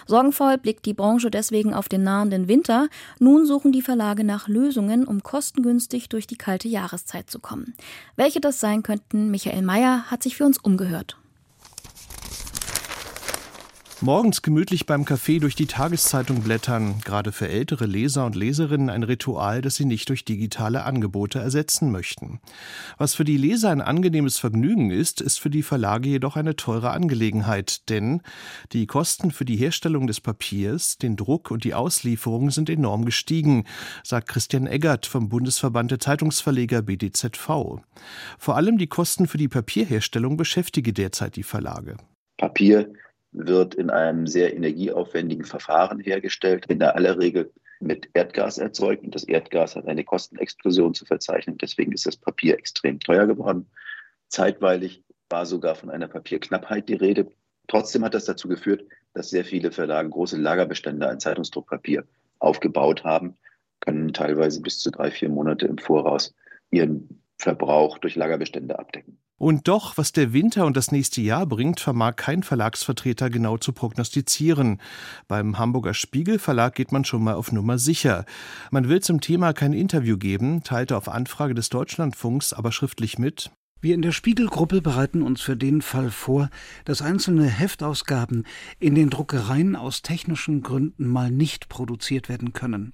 Sorgenvoll 0.07 0.57
blickt 0.57 0.87
die 0.87 0.95
Branche 0.95 1.31
deswegen 1.31 1.75
auf 1.75 1.91
den 1.91 2.03
nahenden 2.03 2.49
Winter. 2.49 2.89
Nun 3.19 3.45
suchen 3.45 3.73
die 3.73 3.83
Verlage 3.83 4.25
nach 4.25 4.49
Lösungen, 4.49 5.07
um 5.07 5.23
kostengünstig 5.23 6.09
durch 6.09 6.27
die 6.27 6.39
kalte 6.39 6.67
Jahreszeit 6.67 7.29
zu 7.29 7.41
kommen. 7.41 7.75
Welche 8.17 8.41
das 8.41 8.59
sein 8.59 8.83
könnten, 8.83 9.31
Michael 9.31 9.61
Mayer 9.61 10.11
hat 10.11 10.23
sich 10.23 10.39
für 10.39 10.47
uns 10.47 10.57
umgehört. 10.57 11.20
Morgens 14.03 14.41
gemütlich 14.41 14.87
beim 14.87 15.05
Kaffee 15.05 15.41
durch 15.41 15.55
die 15.55 15.67
Tageszeitung 15.67 16.41
blättern, 16.41 17.03
gerade 17.05 17.33
für 17.33 17.49
ältere 17.49 17.85
Leser 17.85 18.25
und 18.25 18.35
Leserinnen 18.35 18.89
ein 18.89 19.03
Ritual, 19.03 19.61
das 19.61 19.75
sie 19.75 19.85
nicht 19.85 20.09
durch 20.09 20.25
digitale 20.25 20.85
Angebote 20.85 21.39
ersetzen 21.39 21.93
möchten. 21.93 22.41
Was 22.97 23.15
für 23.15 23.25
die 23.25 23.37
Leser 23.37 23.69
ein 23.69 23.83
angenehmes 23.83 24.39
Vergnügen 24.39 24.91
ist, 24.91 25.21
ist 25.21 25.39
für 25.39 25.51
die 25.51 25.63
Verlage 25.63 26.09
jedoch 26.09 26.37
eine 26.37 26.57
teure 26.57 26.93
Angelegenheit, 26.93 27.91
denn 27.91 28.23
die 28.73 28.87
Kosten 28.87 29.33
für 29.33 29.45
die 29.45 29.57
Herstellung 29.57 30.07
des 30.07 30.23
Papiers, 30.23 30.97
den 30.97 31.17
Druck 31.17 31.51
und 31.51 31.65
die 31.65 31.75
Auslieferung 31.75 32.51
sind 32.51 32.71
enorm 32.71 33.05
gestiegen, 33.05 33.65
sagt 34.03 34.29
Christian 34.29 34.67
Eggert 34.67 35.05
vom 35.05 35.29
Bundesverband 35.29 35.91
der 35.91 36.01
Zeitungsverleger 36.01 36.81
BDZV. 36.81 37.83
Vor 38.39 38.57
allem 38.57 38.79
die 38.79 38.87
Kosten 38.87 39.27
für 39.27 39.37
die 39.37 39.49
Papierherstellung 39.49 40.39
beschäftige 40.39 40.95
derzeit 40.95 41.37
die 41.37 41.43
Verlage. 41.43 41.99
Papier 42.39 42.91
wird 43.33 43.75
in 43.75 43.91
einem 43.91 44.27
sehr 44.27 44.55
energieaufwendigen 44.55 45.45
Verfahren 45.45 46.01
hergestellt, 46.01 46.67
in 46.67 46.79
der 46.79 46.97
aller 46.97 47.19
Regel 47.19 47.53
mit 47.81 48.09
Erdgas 48.15 48.59
erzeugt. 48.59 49.05
Und 49.05 49.15
das 49.15 49.25
Erdgas 49.25 49.77
hat 49.77 49.87
eine 49.87 50.05
Kostenexplosion 50.05 50.95
zu 50.95 51.05
verzeichnen. 51.05 51.59
Deswegen 51.59 51.93
ist 51.93 52.07
das 52.07 52.17
Papier 52.17 52.59
extrem 52.59 52.99
teuer 53.01 53.27
geworden. 53.27 53.67
Zeitweilig 54.29 55.05
war 55.29 55.47
sogar 55.47 55.75
von 55.75 55.91
einer 55.91 56.09
Papierknappheit 56.09 56.89
die 56.89 56.95
Rede. 56.95 57.31
Trotzdem 57.69 58.05
hat 58.05 58.15
das 58.15 58.25
dazu 58.25 58.49
geführt, 58.49 58.85
dass 59.15 59.31
sehr 59.31 59.45
viele 59.45 59.71
Verlage 59.71 60.11
große 60.11 60.37
Lagerbestände 60.37 61.09
an 61.09 61.21
Zeitungsdruckpapier 61.21 62.05
aufgebaut 62.41 63.05
haben, 63.05 63.37
können 63.81 64.13
teilweise 64.13 64.61
bis 64.61 64.79
zu 64.81 64.91
drei, 64.91 65.11
vier 65.11 65.29
Monate 65.29 65.67
im 65.67 65.79
Voraus 65.79 66.35
ihren 66.71 67.23
Verbrauch 67.39 67.99
durch 67.99 68.17
Lagerbestände 68.17 68.79
abdecken. 68.79 69.20
Und 69.41 69.69
doch, 69.69 69.97
was 69.97 70.13
der 70.13 70.35
Winter 70.35 70.67
und 70.67 70.77
das 70.77 70.93
nächste 70.93 71.23
Jahr 71.23 71.47
bringt, 71.47 71.81
vermag 71.81 72.17
kein 72.17 72.43
Verlagsvertreter 72.43 73.31
genau 73.31 73.57
zu 73.57 73.73
prognostizieren. 73.73 74.83
Beim 75.29 75.59
Hamburger 75.59 75.95
Spiegel 75.95 76.39
Verlag 76.39 76.75
geht 76.75 76.93
man 76.93 77.07
schon 77.07 77.25
mal 77.25 77.37
auf 77.37 77.51
Nummer 77.51 77.79
sicher. 77.79 78.27
Man 78.71 78.91
will 78.91 79.01
zum 79.01 79.23
Thema 79.23 79.55
kein 79.55 79.73
Interview 79.73 80.19
geben, 80.19 80.63
teilte 80.63 80.95
auf 80.95 81.09
Anfrage 81.09 81.55
des 81.55 81.71
Deutschlandfunks 81.71 82.53
aber 82.53 82.71
schriftlich 82.71 83.19
mit. 83.19 83.51
Wir 83.81 83.95
in 83.95 84.03
der 84.03 84.13
Spiegelgruppe 84.13 84.83
bereiten 84.83 85.23
uns 85.23 85.41
für 85.41 85.57
den 85.57 85.81
Fall 85.81 86.11
vor, 86.11 86.51
dass 86.85 87.01
einzelne 87.01 87.47
Heftausgaben 87.47 88.45
in 88.79 88.95
den 88.95 89.09
Druckereien 89.09 89.75
aus 89.75 90.03
technischen 90.03 90.61
Gründen 90.61 91.07
mal 91.07 91.31
nicht 91.31 91.71
produziert 91.71 92.29
werden 92.29 92.53
können. 92.53 92.93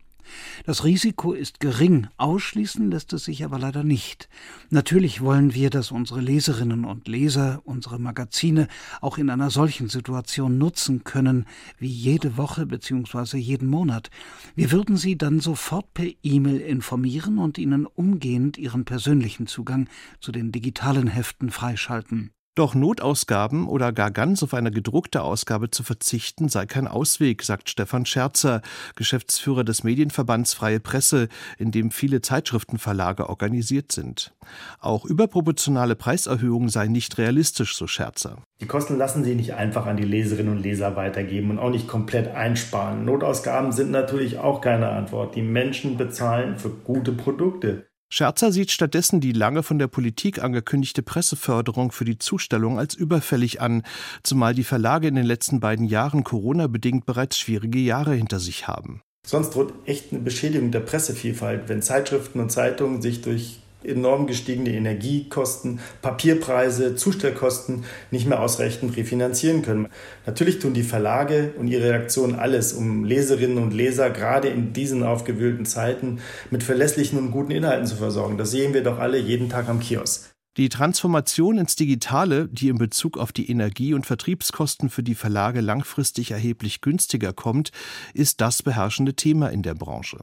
Das 0.65 0.85
Risiko 0.85 1.33
ist 1.33 1.61
gering, 1.61 2.09
ausschließen 2.17 2.91
lässt 2.91 3.13
es 3.13 3.25
sich 3.25 3.45
aber 3.45 3.59
leider 3.59 3.85
nicht. 3.85 4.29
Natürlich 4.71 5.21
wollen 5.21 5.55
wir, 5.55 5.71
dass 5.71 5.91
unsere 5.91 6.21
Leserinnen 6.21 6.85
und 6.85 7.09
Leser 7.09 7.63
unsere 7.65 7.99
Magazine 7.99 8.69
auch 9.01 9.19
in 9.19 9.31
einer 9.31 9.51
solchen 9.51 9.89
Situation 9.89 10.59
nutzen 10.59 11.05
können, 11.05 11.47
wie 11.79 11.89
jede 11.89 12.37
Woche 12.37 12.67
bzw. 12.67 13.39
jeden 13.39 13.69
Monat. 13.69 14.11
Wir 14.55 14.73
würden 14.73 14.97
sie 14.97 15.17
dann 15.17 15.41
sofort 15.41 15.93
per 15.95 16.11
E-Mail 16.23 16.61
informieren 16.61 17.39
und 17.39 17.59
ihnen 17.59 17.87
umgehend 17.87 18.59
ihren 18.59 18.85
persönlichen 18.85 19.47
Zugang 19.47 19.89
zu 20.21 20.33
den 20.33 20.53
digitalen 20.53 21.09
Heften 21.09 21.51
freischalten. 21.51 22.31
Doch 22.57 22.75
Notausgaben 22.75 23.69
oder 23.69 23.93
gar 23.93 24.11
ganz 24.11 24.43
auf 24.43 24.55
eine 24.55 24.71
gedruckte 24.71 25.21
Ausgabe 25.21 25.71
zu 25.71 25.83
verzichten 25.83 26.49
sei 26.49 26.65
kein 26.65 26.87
Ausweg, 26.89 27.43
sagt 27.43 27.69
Stefan 27.69 28.07
Scherzer, 28.07 28.63
Geschäftsführer 28.95 29.63
des 29.63 29.85
Medienverbands 29.85 30.55
Freie 30.55 30.81
Presse, 30.81 31.29
in 31.59 31.71
dem 31.71 31.91
viele 31.91 32.23
Zeitschriftenverlage 32.23 33.29
organisiert 33.29 33.93
sind. 33.93 34.35
Auch 34.81 35.05
überproportionale 35.05 35.97
Preiserhöhungen 35.97 36.71
seien 36.71 36.93
nicht 36.93 37.19
realistisch, 37.19 37.77
so 37.77 37.87
Scherzer. 37.87 38.39
Die 38.63 38.67
Kosten 38.67 38.97
lassen 38.97 39.23
sich 39.23 39.37
nicht 39.37 39.53
einfach 39.53 39.85
an 39.85 39.99
die 39.99 40.05
Leserinnen 40.05 40.57
und 40.57 40.63
Leser 40.63 40.97
weitergeben 40.97 41.51
und 41.51 41.59
auch 41.59 41.69
nicht 41.69 41.87
komplett 41.87 42.35
einsparen. 42.35 43.05
Notausgaben 43.05 43.73
sind 43.73 43.91
natürlich 43.91 44.39
auch 44.39 44.63
keine 44.63 44.89
Antwort. 44.89 45.37
Die 45.37 45.43
Menschen 45.43 45.99
bezahlen 45.99 46.57
für 46.57 46.71
gute 46.71 47.13
Produkte. 47.13 47.86
Scherzer 48.09 48.53
sieht 48.53 48.71
stattdessen 48.71 49.21
die 49.21 49.33
lange 49.33 49.63
von 49.63 49.79
der 49.79 49.89
Politik 49.89 50.43
angekündigte 50.43 51.03
Presseförderung 51.03 51.91
für 51.91 52.05
die 52.05 52.19
Zustellung 52.19 52.79
als 52.79 52.95
überfällig 52.95 53.61
an, 53.61 53.83
zumal 54.23 54.55
die 54.55 54.65
Verlage 54.65 55.09
in 55.09 55.17
den 55.17 55.27
letzten 55.27 55.59
beiden 55.59 55.87
Jahren 55.87 56.23
Corona-bedingt 56.23 57.05
bereits 57.05 57.39
schwierige 57.39 57.81
Jahre 57.81 58.15
hinter 58.15 58.39
sich 58.39 58.69
haben. 58.69 59.03
Sonst 59.27 59.51
droht 59.51 59.75
echt 59.87 60.13
eine 60.13 60.23
Beschädigung 60.23 60.71
der 60.71 60.81
Pressevielfalt, 60.81 61.69
wenn 61.69 61.83
Zeitschriften 61.83 62.39
und 62.39 62.53
Zeitungen 62.53 63.03
sich 63.03 63.23
durch 63.23 63.59
enorm 63.85 64.27
gestiegene 64.27 64.71
Energiekosten, 64.71 65.81
Papierpreise, 66.03 66.97
Zustellkosten 66.97 67.85
nicht 68.11 68.27
mehr 68.27 68.41
ausreichend 68.41 68.97
refinanzieren 68.97 69.63
können. 69.63 69.89
Natürlich 70.27 70.59
tun 70.59 70.75
die 70.75 70.83
Verlage 70.83 71.53
und 71.59 71.69
ihre 71.69 71.85
Redaktionen 71.85 72.37
alles, 72.37 72.73
um 72.73 73.05
Leserinnen 73.05 73.59
und 73.59 73.73
Leser 73.73 74.11
gerade 74.11 74.49
in 74.49 74.73
diesen 74.73 75.03
aufgewühlten 75.03 75.67
Zeiten 75.67 76.21
mit 76.51 76.63
verlässlichen 76.63 77.19
und 77.19 77.31
guten 77.31 77.53
Inhalten 77.53 77.87
zu 77.87 77.97
versorgen. 77.97 78.39
Das 78.39 78.51
sehen 78.51 78.75
wir 78.75 78.83
doch 78.83 78.99
alle 78.99 79.19
jeden 79.19 79.49
Tag 79.49 79.69
am 79.69 79.81
Kiosk. 79.81 80.31
Die 80.57 80.71
Transformation 80.71 81.59
ins 81.59 81.77
Digitale, 81.77 82.49
die 82.49 82.71
in 82.71 82.79
Bezug 82.79 83.19
auf 83.19 83.31
die 83.31 83.51
Energie- 83.51 83.93
und 83.93 84.07
Vertriebskosten 84.07 84.89
für 84.89 85.03
die 85.03 85.15
Verlage 85.15 85.61
langfristig 85.61 86.31
erheblich 86.31 86.81
günstiger 86.81 87.35
kommt, 87.35 87.73
ist 88.15 88.41
das 88.41 88.63
beherrschende 88.63 89.13
Thema 89.13 89.49
in 89.49 89.63
der 89.63 89.75
Branche. 89.75 90.19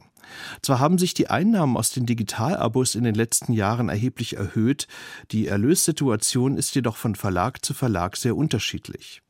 Zwar 0.62 0.78
haben 0.80 0.98
sich 0.98 1.14
die 1.14 1.28
Einnahmen 1.28 1.76
aus 1.76 1.90
den 1.90 2.06
Digitalabos 2.06 2.94
in 2.94 3.04
den 3.04 3.14
letzten 3.14 3.52
Jahren 3.52 3.88
erheblich 3.88 4.36
erhöht, 4.36 4.86
die 5.30 5.46
Erlössituation 5.46 6.56
ist 6.56 6.74
jedoch 6.74 6.96
von 6.96 7.14
Verlag 7.14 7.64
zu 7.64 7.74
Verlag 7.74 8.16
sehr 8.16 8.36
unterschiedlich. 8.36 9.22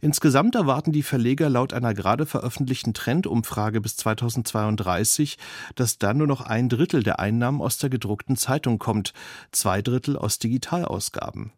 Insgesamt 0.00 0.54
erwarten 0.54 0.92
die 0.92 1.02
Verleger 1.02 1.48
laut 1.48 1.72
einer 1.72 1.94
gerade 1.94 2.26
veröffentlichten 2.26 2.94
Trendumfrage 2.94 3.80
bis 3.80 3.96
2032, 3.96 5.38
dass 5.74 5.98
dann 5.98 6.18
nur 6.18 6.26
noch 6.26 6.42
ein 6.42 6.68
Drittel 6.68 7.02
der 7.02 7.20
Einnahmen 7.20 7.60
aus 7.60 7.78
der 7.78 7.90
gedruckten 7.90 8.36
Zeitung 8.36 8.78
kommt, 8.78 9.12
zwei 9.50 9.82
Drittel 9.82 10.16
aus 10.16 10.38
Digitalausgaben. 10.38 11.52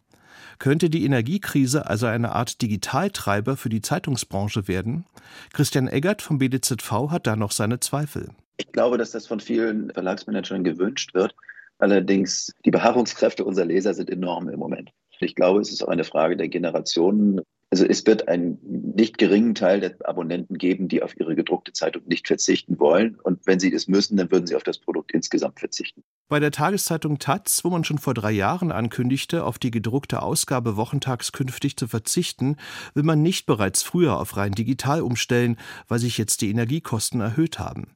Könnte 0.58 0.88
die 0.88 1.04
Energiekrise 1.04 1.86
also 1.86 2.06
eine 2.06 2.32
Art 2.32 2.62
Digitaltreiber 2.62 3.56
für 3.56 3.68
die 3.68 3.82
Zeitungsbranche 3.82 4.68
werden? 4.68 5.04
Christian 5.52 5.88
Eggert 5.88 6.22
vom 6.22 6.38
BDZV 6.38 7.10
hat 7.10 7.26
da 7.26 7.34
noch 7.34 7.50
seine 7.50 7.80
Zweifel. 7.80 8.30
Ich 8.56 8.70
glaube, 8.73 8.99
dass 8.99 9.11
das 9.11 9.26
von 9.26 9.40
vielen 9.40 9.90
Verlagsmanagern 9.90 10.64
gewünscht 10.64 11.14
wird. 11.14 11.34
Allerdings, 11.78 12.52
die 12.64 12.70
Beharrungskräfte 12.70 13.44
unserer 13.44 13.66
Leser 13.66 13.94
sind 13.94 14.11
enorm 14.11 14.49
im 14.49 14.58
Moment. 14.58 14.90
Ich 15.20 15.34
glaube, 15.34 15.61
es 15.61 15.73
ist 15.73 15.82
auch 15.82 15.88
eine 15.88 16.04
Frage 16.04 16.37
der 16.37 16.49
Generationen. 16.49 17.40
Also 17.70 17.87
es 17.87 18.06
wird 18.06 18.28
einen 18.28 18.58
nicht 18.94 19.18
geringen 19.18 19.54
Teil 19.54 19.80
der 19.80 19.96
Abonnenten 20.04 20.58
geben, 20.58 20.87
die 20.87 21.02
auf 21.02 21.18
ihre 21.18 21.34
gedruckte 21.34 21.73
Zeitung 21.73 22.02
nicht 22.06 22.28
verzichten 22.28 22.78
wollen. 22.78 23.18
Und 23.23 23.44
wenn 23.46 23.58
sie 23.58 23.73
es 23.73 23.88
müssen, 23.88 24.16
dann 24.16 24.30
würden 24.30 24.46
sie 24.46 24.54
auf 24.54 24.62
das 24.62 24.78
Produkt 24.78 25.12
insgesamt 25.12 25.58
verzichten. 25.58 26.04
Bei 26.26 26.40
der 26.40 26.52
Tageszeitung 26.52 27.19
Taz, 27.19 27.64
wo 27.64 27.71
man 27.71 27.85
schon 27.85 27.99
vor 27.99 28.14
drei 28.14 28.33
Jahren 28.33 28.73
ankündigte, 28.73 29.45
auf 29.45 29.59
die 29.59 29.71
gedruckte 29.71 30.23
Ausgabe 30.23 30.75
wochentags 30.75 31.33
künftig 31.33 31.76
zu 31.76 31.87
verzichten, 31.87 32.57
will 32.95 33.02
man 33.02 33.21
nicht 33.21 33.45
bereits 33.45 33.83
früher 33.83 34.19
auf 34.19 34.38
rein 34.38 34.52
digital 34.52 35.02
umstellen, 35.02 35.59
weil 35.87 35.99
sich 35.99 36.16
jetzt 36.16 36.40
die 36.40 36.49
Energiekosten 36.49 37.21
erhöht 37.21 37.59
haben. 37.59 37.95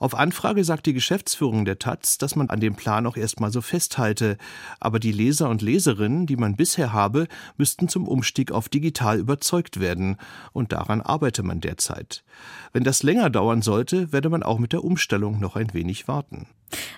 Auf 0.00 0.16
Anfrage 0.16 0.64
sagt 0.64 0.86
die 0.86 0.92
Geschäftsführung 0.92 1.64
der 1.64 1.78
Taz, 1.78 2.18
dass 2.18 2.34
man 2.34 2.50
an 2.50 2.58
dem 2.58 2.74
Plan 2.74 3.06
auch 3.06 3.16
erstmal 3.16 3.52
so 3.52 3.60
festhalte, 3.60 4.38
aber 4.80 4.98
die 4.98 5.12
Leser 5.12 5.48
und 5.48 5.62
Leserinnen, 5.62 6.26
die 6.26 6.36
man 6.36 6.56
bisher 6.56 6.92
habe, 6.92 7.28
müssten 7.58 7.88
zum 7.88 8.08
Umstieg 8.08 8.50
auf 8.50 8.68
digital 8.68 9.20
überzeugt 9.20 9.78
werden, 9.78 10.16
und 10.52 10.72
daran 10.72 11.00
arbeite 11.00 11.44
man 11.44 11.60
derzeit. 11.60 12.24
Wenn 12.72 12.82
das 12.82 13.04
länger 13.04 13.30
dauern 13.30 13.62
sollte, 13.62 14.10
werde 14.10 14.30
man 14.30 14.42
auch 14.42 14.58
mit 14.58 14.72
der 14.72 14.82
Umstellung 14.82 15.38
noch 15.38 15.54
ein 15.54 15.72
wenig 15.74 16.08
warten. 16.08 16.48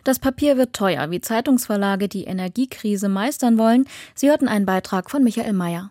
Das 0.05 0.19
Papier 0.19 0.57
wird 0.57 0.75
teuer, 0.75 1.11
wie 1.11 1.21
Zeitungsverlage 1.21 2.09
die 2.09 2.25
Energiekrise 2.25 3.09
meistern 3.09 3.59
wollen. 3.59 3.87
Sie 4.15 4.29
hörten 4.29 4.49
einen 4.49 4.67
Beitrag 4.67 5.11
von 5.11 5.23
Michael 5.23 5.53
Mayer. 5.53 5.91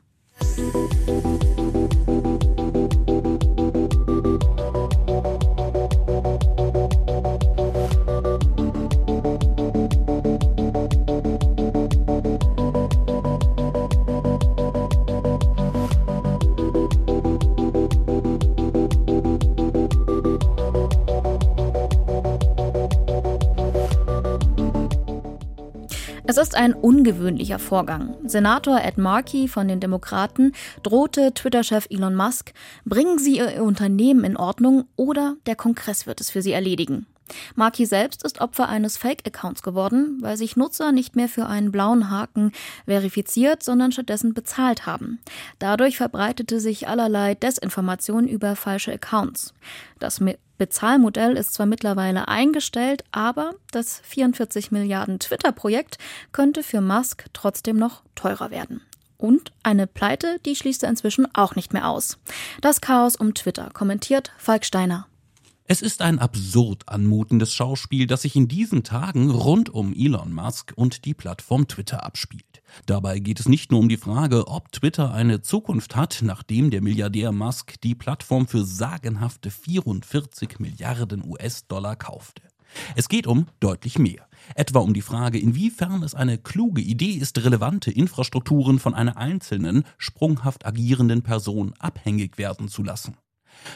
Es 26.30 26.38
ist 26.38 26.54
ein 26.54 26.76
ungewöhnlicher 26.76 27.58
Vorgang. 27.58 28.16
Senator 28.24 28.80
Ed 28.84 29.00
Markey 29.00 29.48
von 29.48 29.68
den 29.68 29.80
Demokraten 29.80 30.52
drohte 30.84 31.34
Twitter-Chef 31.34 31.88
Elon 31.90 32.14
Musk, 32.14 32.54
bringen 32.86 33.18
Sie 33.18 33.38
Ihr 33.38 33.64
Unternehmen 33.64 34.24
in 34.24 34.38
Ordnung 34.38 34.86
oder 34.96 35.38
der 35.48 35.56
Kongress 35.56 36.06
wird 36.06 36.22
es 36.22 36.30
für 36.30 36.44
Sie 36.44 36.52
erledigen. 36.52 37.08
Markey 37.56 37.88
selbst 37.88 38.24
ist 38.24 38.42
Opfer 38.42 38.70
eines 38.70 38.96
Fake-Accounts 38.96 39.64
geworden, 39.64 40.20
weil 40.22 40.38
sich 40.38 40.56
Nutzer 40.56 40.92
nicht 40.92 41.16
mehr 41.16 41.30
für 41.30 41.48
einen 41.48 41.72
blauen 41.72 42.12
Haken 42.12 42.52
verifiziert, 42.86 43.64
sondern 43.64 43.92
stattdessen 43.92 44.36
bezahlt 44.36 44.86
haben. 44.86 45.18
Dadurch 45.58 45.98
verbreitete 45.98 46.60
sich 46.60 46.88
allerlei 46.88 47.34
Desinformation 47.34 48.28
über 48.28 48.56
falsche 48.56 48.94
Accounts. 48.94 49.56
Das 49.98 50.22
Bezahlmodell 50.60 51.38
ist 51.38 51.54
zwar 51.54 51.66
mittlerweile 51.66 52.28
eingestellt, 52.28 53.04
aber 53.12 53.56
das 53.72 54.02
44 54.04 54.72
Milliarden 54.72 55.18
Twitter-Projekt 55.18 55.98
könnte 56.32 56.62
für 56.62 56.82
Musk 56.82 57.26
trotzdem 57.34 57.78
noch 57.78 58.04
teurer 58.14 58.52
werden. 58.52 58.82
Und 59.18 59.52
eine 59.64 59.88
Pleite, 59.88 60.40
die 60.46 60.56
schließt 60.56 60.84
er 60.84 60.90
inzwischen 60.90 61.28
auch 61.34 61.56
nicht 61.56 61.74
mehr 61.74 61.88
aus. 61.88 62.20
Das 62.62 62.82
Chaos 62.82 63.16
um 63.16 63.34
Twitter 63.34 63.70
kommentiert 63.74 64.32
Falk 64.38 64.64
Steiner. 64.64 65.08
Es 65.72 65.84
ist 65.84 66.02
ein 66.02 66.18
absurd 66.18 66.90
anmutendes 66.90 67.54
Schauspiel, 67.54 68.08
das 68.08 68.24
sich 68.24 68.36
in 68.36 68.48
diesen 68.48 68.84
Tagen 68.84 69.30
rund 69.30 69.70
um 69.70 69.94
Elon 69.94 70.34
Musk 70.34 70.74
und 70.76 71.06
die 71.06 71.14
Plattform 71.14 71.68
Twitter 71.68 72.04
abspielt. 72.04 72.64
Dabei 72.88 73.20
geht 73.20 73.40
es 73.40 73.48
nicht 73.48 73.70
nur 73.70 73.80
um 73.80 73.88
die 73.88 73.98
Frage, 73.98 74.48
ob 74.48 74.72
Twitter 74.72 75.14
eine 75.14 75.44
Zukunft 75.44 75.96
hat, 75.96 76.22
nachdem 76.24 76.72
der 76.72 76.82
Milliardär 76.82 77.32
Musk 77.32 77.80
die 77.82 77.94
Plattform 77.94 78.48
für 78.48 78.66
sagenhafte 78.66 79.52
44 79.52 80.58
Milliarden 80.58 81.24
US-Dollar 81.24 81.96
kaufte. 81.96 82.42
Es 82.96 83.08
geht 83.08 83.28
um 83.28 83.46
deutlich 83.60 84.00
mehr. 84.00 84.28
Etwa 84.56 84.80
um 84.80 84.96
die 84.96 85.04
Frage, 85.04 85.38
inwiefern 85.38 86.02
es 86.02 86.16
eine 86.16 86.40
kluge 86.40 86.82
Idee 86.82 87.12
ist, 87.12 87.38
relevante 87.44 87.92
Infrastrukturen 87.92 88.80
von 88.80 88.96
einer 88.96 89.18
einzelnen, 89.18 89.84
sprunghaft 90.00 90.66
agierenden 90.66 91.22
Person 91.22 91.76
abhängig 91.78 92.40
werden 92.40 92.70
zu 92.70 92.82
lassen. 92.82 93.18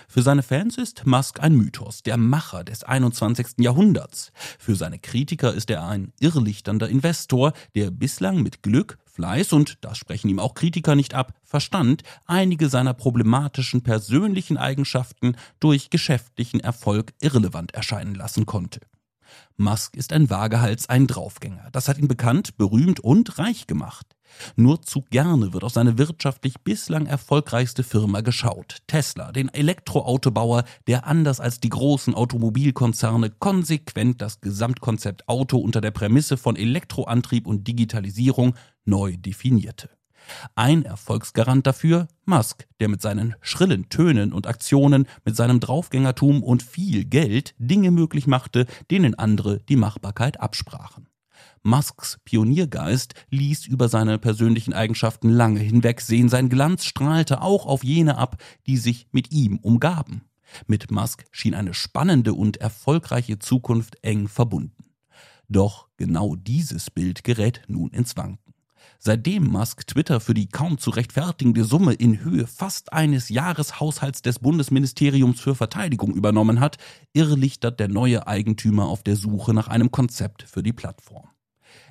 Für 0.08 0.22
seine 0.22 0.43
Fans 0.43 0.78
ist 0.78 1.06
Musk 1.06 1.39
ein 1.41 1.56
Mythos, 1.56 2.04
der 2.04 2.17
Macher 2.17 2.63
des 2.63 2.84
21. 2.84 3.60
Jahrhunderts. 3.60 4.32
Für 4.60 4.76
seine 4.76 5.00
Kritiker 5.00 5.54
ist 5.54 5.69
er 5.69 5.88
ein 5.88 6.13
irrlichternder 6.19 6.89
Investor, 6.89 7.54
der 7.76 7.91
bislang 7.91 8.41
mit 8.41 8.63
Glück, 8.63 8.98
Fleiß 9.06 9.54
und, 9.54 9.78
das 9.82 9.98
sprechen 9.98 10.30
ihm 10.30 10.39
auch 10.39 10.56
Kritiker 10.56 10.96
nicht 10.96 11.13
ab, 11.13 11.34
Verstand, 11.43 12.04
einige 12.26 12.69
seiner 12.69 12.93
problematischen 12.93 13.84
persönlichen 13.84 14.58
Eigenschaften 14.58 15.36
durch 15.60 15.89
geschäftlichen 15.89 16.60
Erfolg 16.60 17.13
irrelevant 17.22 17.74
erscheinen 17.74 18.15
lassen 18.15 18.46
konnte. 18.46 18.80
Musk 19.58 19.96
ist 19.96 20.13
ein 20.13 20.30
Wagehals, 20.30 20.89
ein 20.89 21.08
Draufgänger. 21.08 21.69
Das 21.72 21.88
hat 21.88 21.98
ihn 21.98 22.08
bekannt, 22.08 22.58
berühmt 22.58 23.00
und 23.00 23.38
reich 23.38 23.67
gemacht. 23.67 24.15
Nur 24.56 24.82
zu 24.82 25.02
gerne 25.10 25.54
wird 25.54 25.63
auf 25.63 25.74
seine 25.74 25.98
wirtschaftlich 25.98 26.62
bislang 26.63 27.06
erfolgreichste 27.06 27.84
Firma 27.84 28.22
geschaut. 28.22 28.78
Tesla, 28.88 29.32
den 29.32 29.50
Elektroautobauer, 29.50 30.63
der 30.88 31.08
anders 31.08 31.39
als 31.39 31.60
die 31.60 31.69
großen 31.69 32.15
Automobilkonzerne 32.15 33.30
konsequent 33.30 34.22
das 34.22 34.41
Gesamtkonzept 34.41 35.28
Auto 35.28 35.58
unter 35.58 35.82
der 35.82 35.91
Prämisse 35.91 36.38
von 36.38 36.56
Elektroantrieb 36.56 37.48
und 37.48 37.67
Digitalisierung 37.67 38.56
neu 38.86 39.15
definierte. 39.17 39.89
Ein 40.56 40.84
Erfolgsgarant 40.84 41.67
dafür 41.67 42.08
Musk, 42.26 42.67
der 42.80 42.88
mit 42.88 43.02
seinen 43.02 43.36
schrillen 43.41 43.89
Tönen 43.89 44.34
und 44.34 44.48
Aktionen, 44.48 45.08
mit 45.26 45.36
seinem 45.36 45.60
Draufgängertum 45.60 46.43
und 46.43 46.63
viel 46.63 47.06
Geld 47.06 47.54
Dinge 47.58 47.91
möglich 47.91 48.28
machte, 48.28 48.65
denen 48.89 49.15
andere 49.15 49.60
die 49.67 49.76
Machbarkeit 49.76 50.39
absprachen. 50.39 51.08
Musks 51.63 52.19
Pioniergeist 52.26 53.13
ließ 53.30 53.67
über 53.67 53.88
seine 53.88 54.19
persönlichen 54.19 54.73
Eigenschaften 54.73 55.30
lange 55.30 55.62
hinwegsehen. 55.62 56.28
Sein 56.28 56.49
Glanz 56.49 56.84
strahlte 56.84 57.41
auch 57.41 57.65
auf 57.65 57.86
jene 57.86 58.17
ab, 58.17 58.36
die 58.67 58.76
sich 58.76 59.08
mit 59.13 59.32
ihm 59.32 59.60
umgaben. 59.60 60.23
Mit 60.67 60.91
Musk 60.91 61.23
schien 61.32 61.56
eine 61.56 61.73
spannende 61.73 62.34
und 62.34 62.58
erfolgreiche 62.58 63.39
Zukunft 63.39 63.97
eng 64.04 64.28
verbunden. 64.28 64.91
Doch 65.47 65.88
genau 65.95 66.36
dieses 66.36 66.91
Bild 66.91 67.23
gerät 67.23 67.62
nun 67.67 67.91
ins 67.91 68.17
Wanken. 68.17 68.54
Seitdem 68.99 69.47
Musk 69.47 69.88
Twitter 69.88 70.19
für 70.19 70.34
die 70.34 70.47
kaum 70.47 70.78
zu 70.78 70.89
rechtfertigende 70.89 71.63
Summe 71.63 71.93
in 71.93 72.23
Höhe 72.23 72.47
fast 72.47 72.91
eines 72.91 73.30
Jahreshaushalts 73.30 74.21
des 74.21 74.39
Bundesministeriums 74.39 75.39
für 75.39 75.56
Verteidigung 75.56 76.13
übernommen 76.13 76.60
hat, 76.60 76.78
irrlichtert 77.13 77.80
der 77.80 77.88
neue 77.88 78.28
Eigentümer 78.28 78.88
auf 78.88 79.04
der 79.04 79.15
Suche 79.15 79.54
nach 79.54 79.67
einem 79.67 79.91
Konzept 79.91 80.43
für 80.43 80.63
die 80.63 80.73
Plattform. 80.73 81.33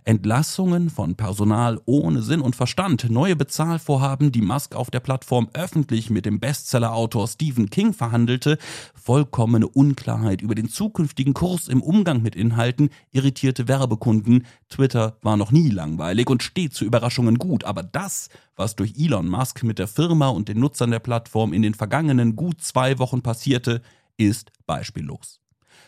Entlassungen 0.05 0.91
von 0.91 1.15
Personal 1.15 1.81
ohne 1.85 2.23
Sinn 2.23 2.41
und 2.41 2.57
Verstand, 2.57 3.09
neue 3.09 3.37
Bezahlvorhaben, 3.37 4.33
die 4.33 4.43
Musk 4.43 4.75
auf 4.75 4.91
der 4.91 5.01
Plattform 5.01 5.49
öffentlich 5.53 6.11
mit 6.11 6.27
dem 6.27 6.41
Bestsellerautor 6.41 7.29
Stephen 7.29 7.71
King 7.71 7.93
verhandelte, 7.93 8.59
vollkommene 8.95 9.69
Unklarheit 9.69 10.43
über 10.43 10.55
den 10.57 10.69
zukünftigen 10.69 11.35
Kurs 11.35 11.69
im 11.69 11.83
Umgang 11.83 12.23
mit 12.23 12.35
Inhalten, 12.35 12.91
irritierte 13.13 13.69
Werbekunden. 13.69 14.45
Twitter 14.69 15.17
war 15.23 15.37
noch 15.37 15.53
nie 15.53 15.69
langweilig 15.69 16.29
und 16.29 16.43
steht 16.43 16.75
zu 16.75 16.85
Überraschungen 16.85 17.39
gut, 17.39 17.65
aber 17.65 17.85
das, 17.85 18.29
was 18.57 18.75
durch 18.75 18.95
Elon 18.99 19.29
Musk 19.29 19.63
mit 19.63 19.79
der 19.79 19.89
Firma 19.89 20.29
und 20.29 20.49
den 20.49 20.59
Nutzern 20.59 20.91
der 20.91 20.99
Plattform 20.99 21.53
in 21.53 21.63
den 21.63 21.75
vergangenen 21.75 22.35
gut 22.35 22.61
zwei 22.61 22.99
Wochen 22.99 23.23
passierte, 23.23 23.83
ist 24.17 24.51
beispiellos. 24.67 25.43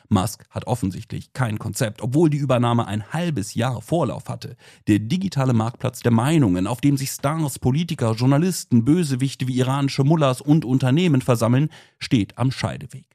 Musk 0.09 0.45
hat 0.51 0.67
offensichtlich 0.67 1.33
kein 1.33 1.59
Konzept, 1.59 2.03
obwohl 2.03 2.31
die 2.31 2.39
Übernahme 2.39 2.87
ein 2.87 3.13
halbes 3.13 3.55
Jahr 3.55 3.83
Vorlauf 3.83 4.29
hatte. 4.29 4.57
Der 4.87 4.99
digitale 4.99 5.53
Marktplatz 5.53 6.01
der 6.01 6.13
Meinungen, 6.13 6.67
auf 6.67 6.81
dem 6.81 6.97
sich 6.97 7.11
Stars, 7.11 7.59
Politiker, 7.59 8.13
Journalisten, 8.13 8.85
Bösewichte 8.85 9.49
wie 9.49 9.59
iranische 9.59 10.05
Mullahs 10.05 10.41
und 10.41 10.65
Unternehmen 10.65 11.23
versammeln, 11.23 11.71
steht 11.99 12.39
am 12.39 12.51
Scheideweg. 12.51 13.07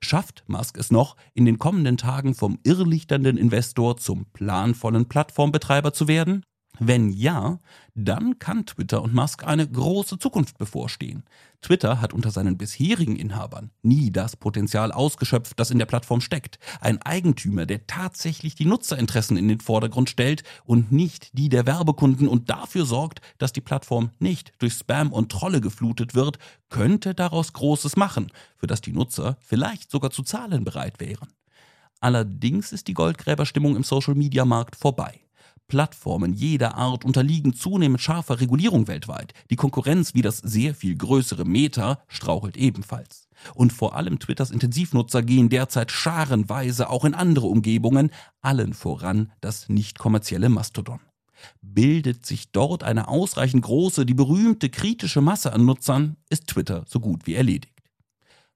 Schafft 0.00 0.42
Musk 0.48 0.76
es 0.78 0.90
noch, 0.90 1.16
in 1.32 1.44
den 1.44 1.58
kommenden 1.58 1.96
Tagen 1.96 2.34
vom 2.34 2.58
irrlichternden 2.64 3.36
Investor 3.36 3.96
zum 3.96 4.26
planvollen 4.32 5.08
Plattformbetreiber 5.08 5.92
zu 5.92 6.08
werden? 6.08 6.44
Wenn 6.84 7.10
ja, 7.10 7.60
dann 7.94 8.40
kann 8.40 8.66
Twitter 8.66 9.02
und 9.02 9.14
Musk 9.14 9.46
eine 9.46 9.68
große 9.68 10.18
Zukunft 10.18 10.58
bevorstehen. 10.58 11.22
Twitter 11.60 12.00
hat 12.00 12.12
unter 12.12 12.32
seinen 12.32 12.58
bisherigen 12.58 13.14
Inhabern 13.14 13.70
nie 13.82 14.10
das 14.10 14.34
Potenzial 14.34 14.90
ausgeschöpft, 14.90 15.60
das 15.60 15.70
in 15.70 15.78
der 15.78 15.86
Plattform 15.86 16.20
steckt. 16.20 16.58
Ein 16.80 17.00
Eigentümer, 17.00 17.66
der 17.66 17.86
tatsächlich 17.86 18.56
die 18.56 18.64
Nutzerinteressen 18.64 19.36
in 19.36 19.46
den 19.46 19.60
Vordergrund 19.60 20.10
stellt 20.10 20.42
und 20.64 20.90
nicht 20.90 21.38
die 21.38 21.48
der 21.48 21.66
Werbekunden 21.66 22.26
und 22.26 22.50
dafür 22.50 22.84
sorgt, 22.84 23.20
dass 23.38 23.52
die 23.52 23.60
Plattform 23.60 24.10
nicht 24.18 24.52
durch 24.58 24.72
Spam 24.72 25.12
und 25.12 25.30
Trolle 25.30 25.60
geflutet 25.60 26.16
wird, 26.16 26.40
könnte 26.68 27.14
daraus 27.14 27.52
Großes 27.52 27.94
machen, 27.94 28.32
für 28.56 28.66
das 28.66 28.80
die 28.80 28.92
Nutzer 28.92 29.36
vielleicht 29.40 29.92
sogar 29.92 30.10
zu 30.10 30.24
zahlen 30.24 30.64
bereit 30.64 30.98
wären. 30.98 31.28
Allerdings 32.00 32.72
ist 32.72 32.88
die 32.88 32.94
Goldgräberstimmung 32.94 33.76
im 33.76 33.84
Social-Media-Markt 33.84 34.74
vorbei. 34.74 35.21
Plattformen 35.72 36.34
jeder 36.34 36.74
Art 36.74 37.02
unterliegen 37.02 37.54
zunehmend 37.54 37.98
scharfer 37.98 38.42
Regulierung 38.42 38.88
weltweit. 38.88 39.32
Die 39.48 39.56
Konkurrenz 39.56 40.12
wie 40.12 40.20
das 40.20 40.36
sehr 40.36 40.74
viel 40.74 40.94
größere 40.96 41.46
Meta 41.46 42.02
strauchelt 42.08 42.58
ebenfalls. 42.58 43.26
Und 43.54 43.72
vor 43.72 43.96
allem 43.96 44.18
Twitters 44.18 44.50
Intensivnutzer 44.50 45.22
gehen 45.22 45.48
derzeit 45.48 45.90
scharenweise 45.90 46.90
auch 46.90 47.06
in 47.06 47.14
andere 47.14 47.46
Umgebungen, 47.46 48.10
allen 48.42 48.74
voran 48.74 49.32
das 49.40 49.70
nicht 49.70 49.98
kommerzielle 49.98 50.50
Mastodon. 50.50 51.00
Bildet 51.62 52.26
sich 52.26 52.52
dort 52.52 52.82
eine 52.82 53.08
ausreichend 53.08 53.64
große, 53.64 54.04
die 54.04 54.12
berühmte 54.12 54.68
kritische 54.68 55.22
Masse 55.22 55.54
an 55.54 55.64
Nutzern, 55.64 56.18
ist 56.28 56.48
Twitter 56.48 56.84
so 56.86 57.00
gut 57.00 57.26
wie 57.26 57.34
erledigt. 57.34 57.72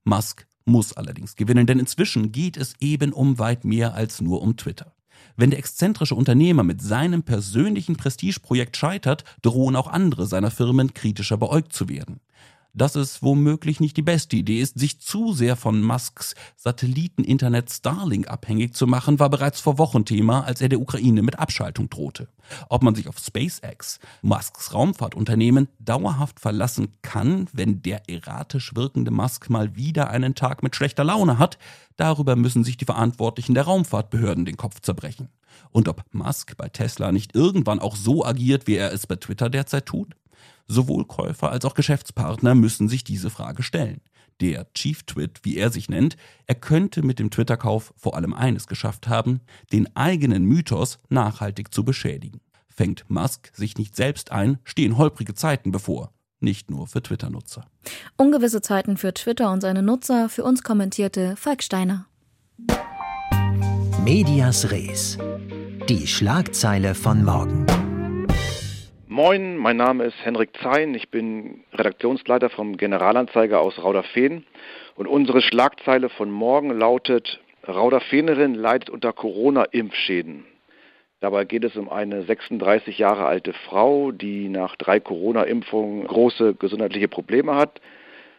Musk 0.04 0.46
muss 0.66 0.92
allerdings 0.92 1.34
gewinnen, 1.34 1.66
denn 1.66 1.78
inzwischen 1.78 2.30
geht 2.30 2.58
es 2.58 2.74
eben 2.78 3.14
um 3.14 3.38
weit 3.38 3.64
mehr 3.64 3.94
als 3.94 4.20
nur 4.20 4.42
um 4.42 4.58
Twitter. 4.58 4.92
Wenn 5.36 5.50
der 5.50 5.58
exzentrische 5.58 6.14
Unternehmer 6.14 6.62
mit 6.62 6.80
seinem 6.80 7.22
persönlichen 7.22 7.96
Prestigeprojekt 7.96 8.76
scheitert, 8.76 9.24
drohen 9.42 9.76
auch 9.76 9.88
andere 9.88 10.26
seiner 10.26 10.50
Firmen 10.50 10.94
kritischer 10.94 11.36
beäugt 11.36 11.72
zu 11.72 11.88
werden 11.88 12.20
dass 12.76 12.94
es 12.94 13.22
womöglich 13.22 13.80
nicht 13.80 13.96
die 13.96 14.02
beste 14.02 14.36
Idee 14.36 14.60
ist, 14.60 14.78
sich 14.78 15.00
zu 15.00 15.32
sehr 15.32 15.56
von 15.56 15.82
Musks 15.82 16.34
Satelliteninternet 16.56 17.70
Starlink 17.70 18.28
abhängig 18.28 18.74
zu 18.74 18.86
machen, 18.86 19.18
war 19.18 19.30
bereits 19.30 19.60
vor 19.60 19.78
Wochen 19.78 20.04
Thema, 20.04 20.44
als 20.44 20.60
er 20.60 20.68
der 20.68 20.80
Ukraine 20.80 21.22
mit 21.22 21.38
Abschaltung 21.38 21.88
drohte. 21.88 22.28
Ob 22.68 22.82
man 22.82 22.94
sich 22.94 23.08
auf 23.08 23.18
SpaceX, 23.18 23.98
Musks 24.22 24.72
Raumfahrtunternehmen, 24.72 25.68
dauerhaft 25.78 26.38
verlassen 26.38 26.88
kann, 27.02 27.48
wenn 27.52 27.82
der 27.82 28.08
erratisch 28.08 28.74
wirkende 28.76 29.10
Musk 29.10 29.50
mal 29.50 29.74
wieder 29.74 30.10
einen 30.10 30.34
Tag 30.34 30.62
mit 30.62 30.76
schlechter 30.76 31.02
Laune 31.02 31.38
hat, 31.38 31.58
darüber 31.96 32.36
müssen 32.36 32.62
sich 32.62 32.76
die 32.76 32.84
Verantwortlichen 32.84 33.54
der 33.54 33.64
Raumfahrtbehörden 33.64 34.44
den 34.44 34.56
Kopf 34.56 34.80
zerbrechen. 34.80 35.28
Und 35.70 35.88
ob 35.88 36.04
Musk 36.12 36.56
bei 36.56 36.68
Tesla 36.68 37.10
nicht 37.10 37.34
irgendwann 37.34 37.80
auch 37.80 37.96
so 37.96 38.24
agiert, 38.24 38.66
wie 38.66 38.76
er 38.76 38.92
es 38.92 39.06
bei 39.06 39.16
Twitter 39.16 39.48
derzeit 39.48 39.86
tut? 39.86 40.14
Sowohl 40.68 41.04
Käufer 41.04 41.50
als 41.50 41.64
auch 41.64 41.74
Geschäftspartner 41.74 42.54
müssen 42.54 42.88
sich 42.88 43.04
diese 43.04 43.30
Frage 43.30 43.62
stellen. 43.62 44.00
Der 44.40 44.70
Chief 44.74 45.02
Twit, 45.04 45.40
wie 45.44 45.56
er 45.56 45.70
sich 45.70 45.88
nennt, 45.88 46.16
er 46.46 46.56
könnte 46.56 47.02
mit 47.02 47.18
dem 47.18 47.30
Twitter-Kauf 47.30 47.94
vor 47.96 48.16
allem 48.16 48.34
eines 48.34 48.66
geschafft 48.66 49.08
haben, 49.08 49.40
den 49.72 49.94
eigenen 49.96 50.44
Mythos 50.44 50.98
nachhaltig 51.08 51.72
zu 51.72 51.84
beschädigen. 51.84 52.40
Fängt 52.68 53.08
Musk 53.08 53.50
sich 53.54 53.78
nicht 53.78 53.96
selbst 53.96 54.32
ein, 54.32 54.58
stehen 54.64 54.98
holprige 54.98 55.34
Zeiten 55.34 55.72
bevor. 55.72 56.12
Nicht 56.40 56.70
nur 56.70 56.86
für 56.86 57.02
Twitter-Nutzer. 57.02 57.64
Ungewisse 58.18 58.60
Zeiten 58.60 58.98
für 58.98 59.14
Twitter 59.14 59.50
und 59.50 59.62
seine 59.62 59.82
Nutzer, 59.82 60.28
für 60.28 60.44
uns 60.44 60.62
kommentierte 60.62 61.34
Falk 61.36 61.62
Steiner. 61.62 62.06
Medias 64.04 64.70
Res. 64.70 65.16
Die 65.88 66.06
Schlagzeile 66.06 66.94
von 66.94 67.24
morgen. 67.24 67.64
Moin, 69.16 69.56
mein 69.56 69.78
Name 69.78 70.04
ist 70.04 70.26
Henrik 70.26 70.50
Zein. 70.62 70.94
Ich 70.94 71.08
bin 71.08 71.64
Redaktionsleiter 71.72 72.50
vom 72.50 72.76
Generalanzeiger 72.76 73.62
aus 73.62 73.82
Rauderfehn. 73.82 74.44
Und 74.94 75.06
unsere 75.06 75.40
Schlagzeile 75.40 76.10
von 76.10 76.30
morgen 76.30 76.78
lautet, 76.78 77.40
Rauderfehnerin 77.66 78.52
leidet 78.52 78.90
unter 78.90 79.14
Corona-Impfschäden. 79.14 80.44
Dabei 81.20 81.46
geht 81.46 81.64
es 81.64 81.76
um 81.76 81.88
eine 81.88 82.24
36 82.24 82.98
Jahre 82.98 83.24
alte 83.24 83.54
Frau, 83.54 84.12
die 84.12 84.50
nach 84.50 84.76
drei 84.76 85.00
Corona-Impfungen 85.00 86.06
große 86.06 86.52
gesundheitliche 86.52 87.08
Probleme 87.08 87.54
hat. 87.54 87.80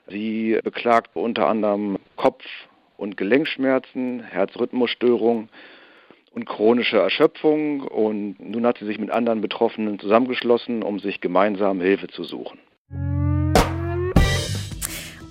Sie 0.10 0.60
beklagt 0.64 1.16
unter 1.16 1.48
anderem 1.48 1.98
Kopf- 2.18 2.68
und 2.98 3.18
Gelenkschmerzen, 3.18 4.22
Herzrhythmusstörungen 4.22 5.50
und 6.32 6.46
chronische 6.46 6.98
Erschöpfung. 6.98 7.82
Und 7.82 8.40
nun 8.40 8.66
hat 8.66 8.78
sie 8.80 8.86
sich 8.86 9.00
mit 9.00 9.12
anderen 9.12 9.42
Betroffenen 9.42 10.00
zusammengeschlossen, 10.00 10.84
um 10.84 11.00
sich 11.00 11.22
gemeinsam 11.22 11.82
Hilfe 11.82 12.08
zu 12.08 12.24
suchen. 12.24 12.60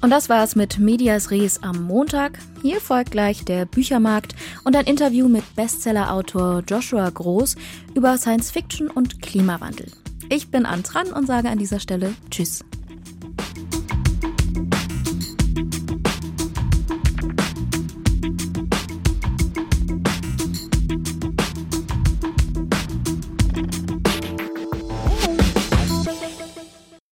Und 0.02 0.10
das 0.10 0.28
war 0.28 0.44
es 0.44 0.54
mit 0.54 0.78
Medias 0.78 1.30
Res 1.30 1.62
am 1.62 1.82
Montag. 1.84 2.38
Hier 2.62 2.80
folgt 2.80 3.10
gleich 3.10 3.44
der 3.44 3.64
Büchermarkt 3.64 4.36
und 4.64 4.76
ein 4.76 4.84
Interview 4.84 5.28
mit 5.28 5.42
Bestsellerautor 5.56 6.62
Joshua 6.68 7.08
Groß 7.10 7.56
über 7.94 8.16
Science 8.16 8.50
Fiction 8.50 8.88
und 8.88 9.20
Klimawandel. 9.22 9.86
Ich 10.28 10.50
bin 10.50 10.66
Antran 10.66 11.08
und 11.12 11.26
sage 11.26 11.48
an 11.48 11.58
dieser 11.58 11.80
Stelle 11.80 12.14
Tschüss. 12.30 12.64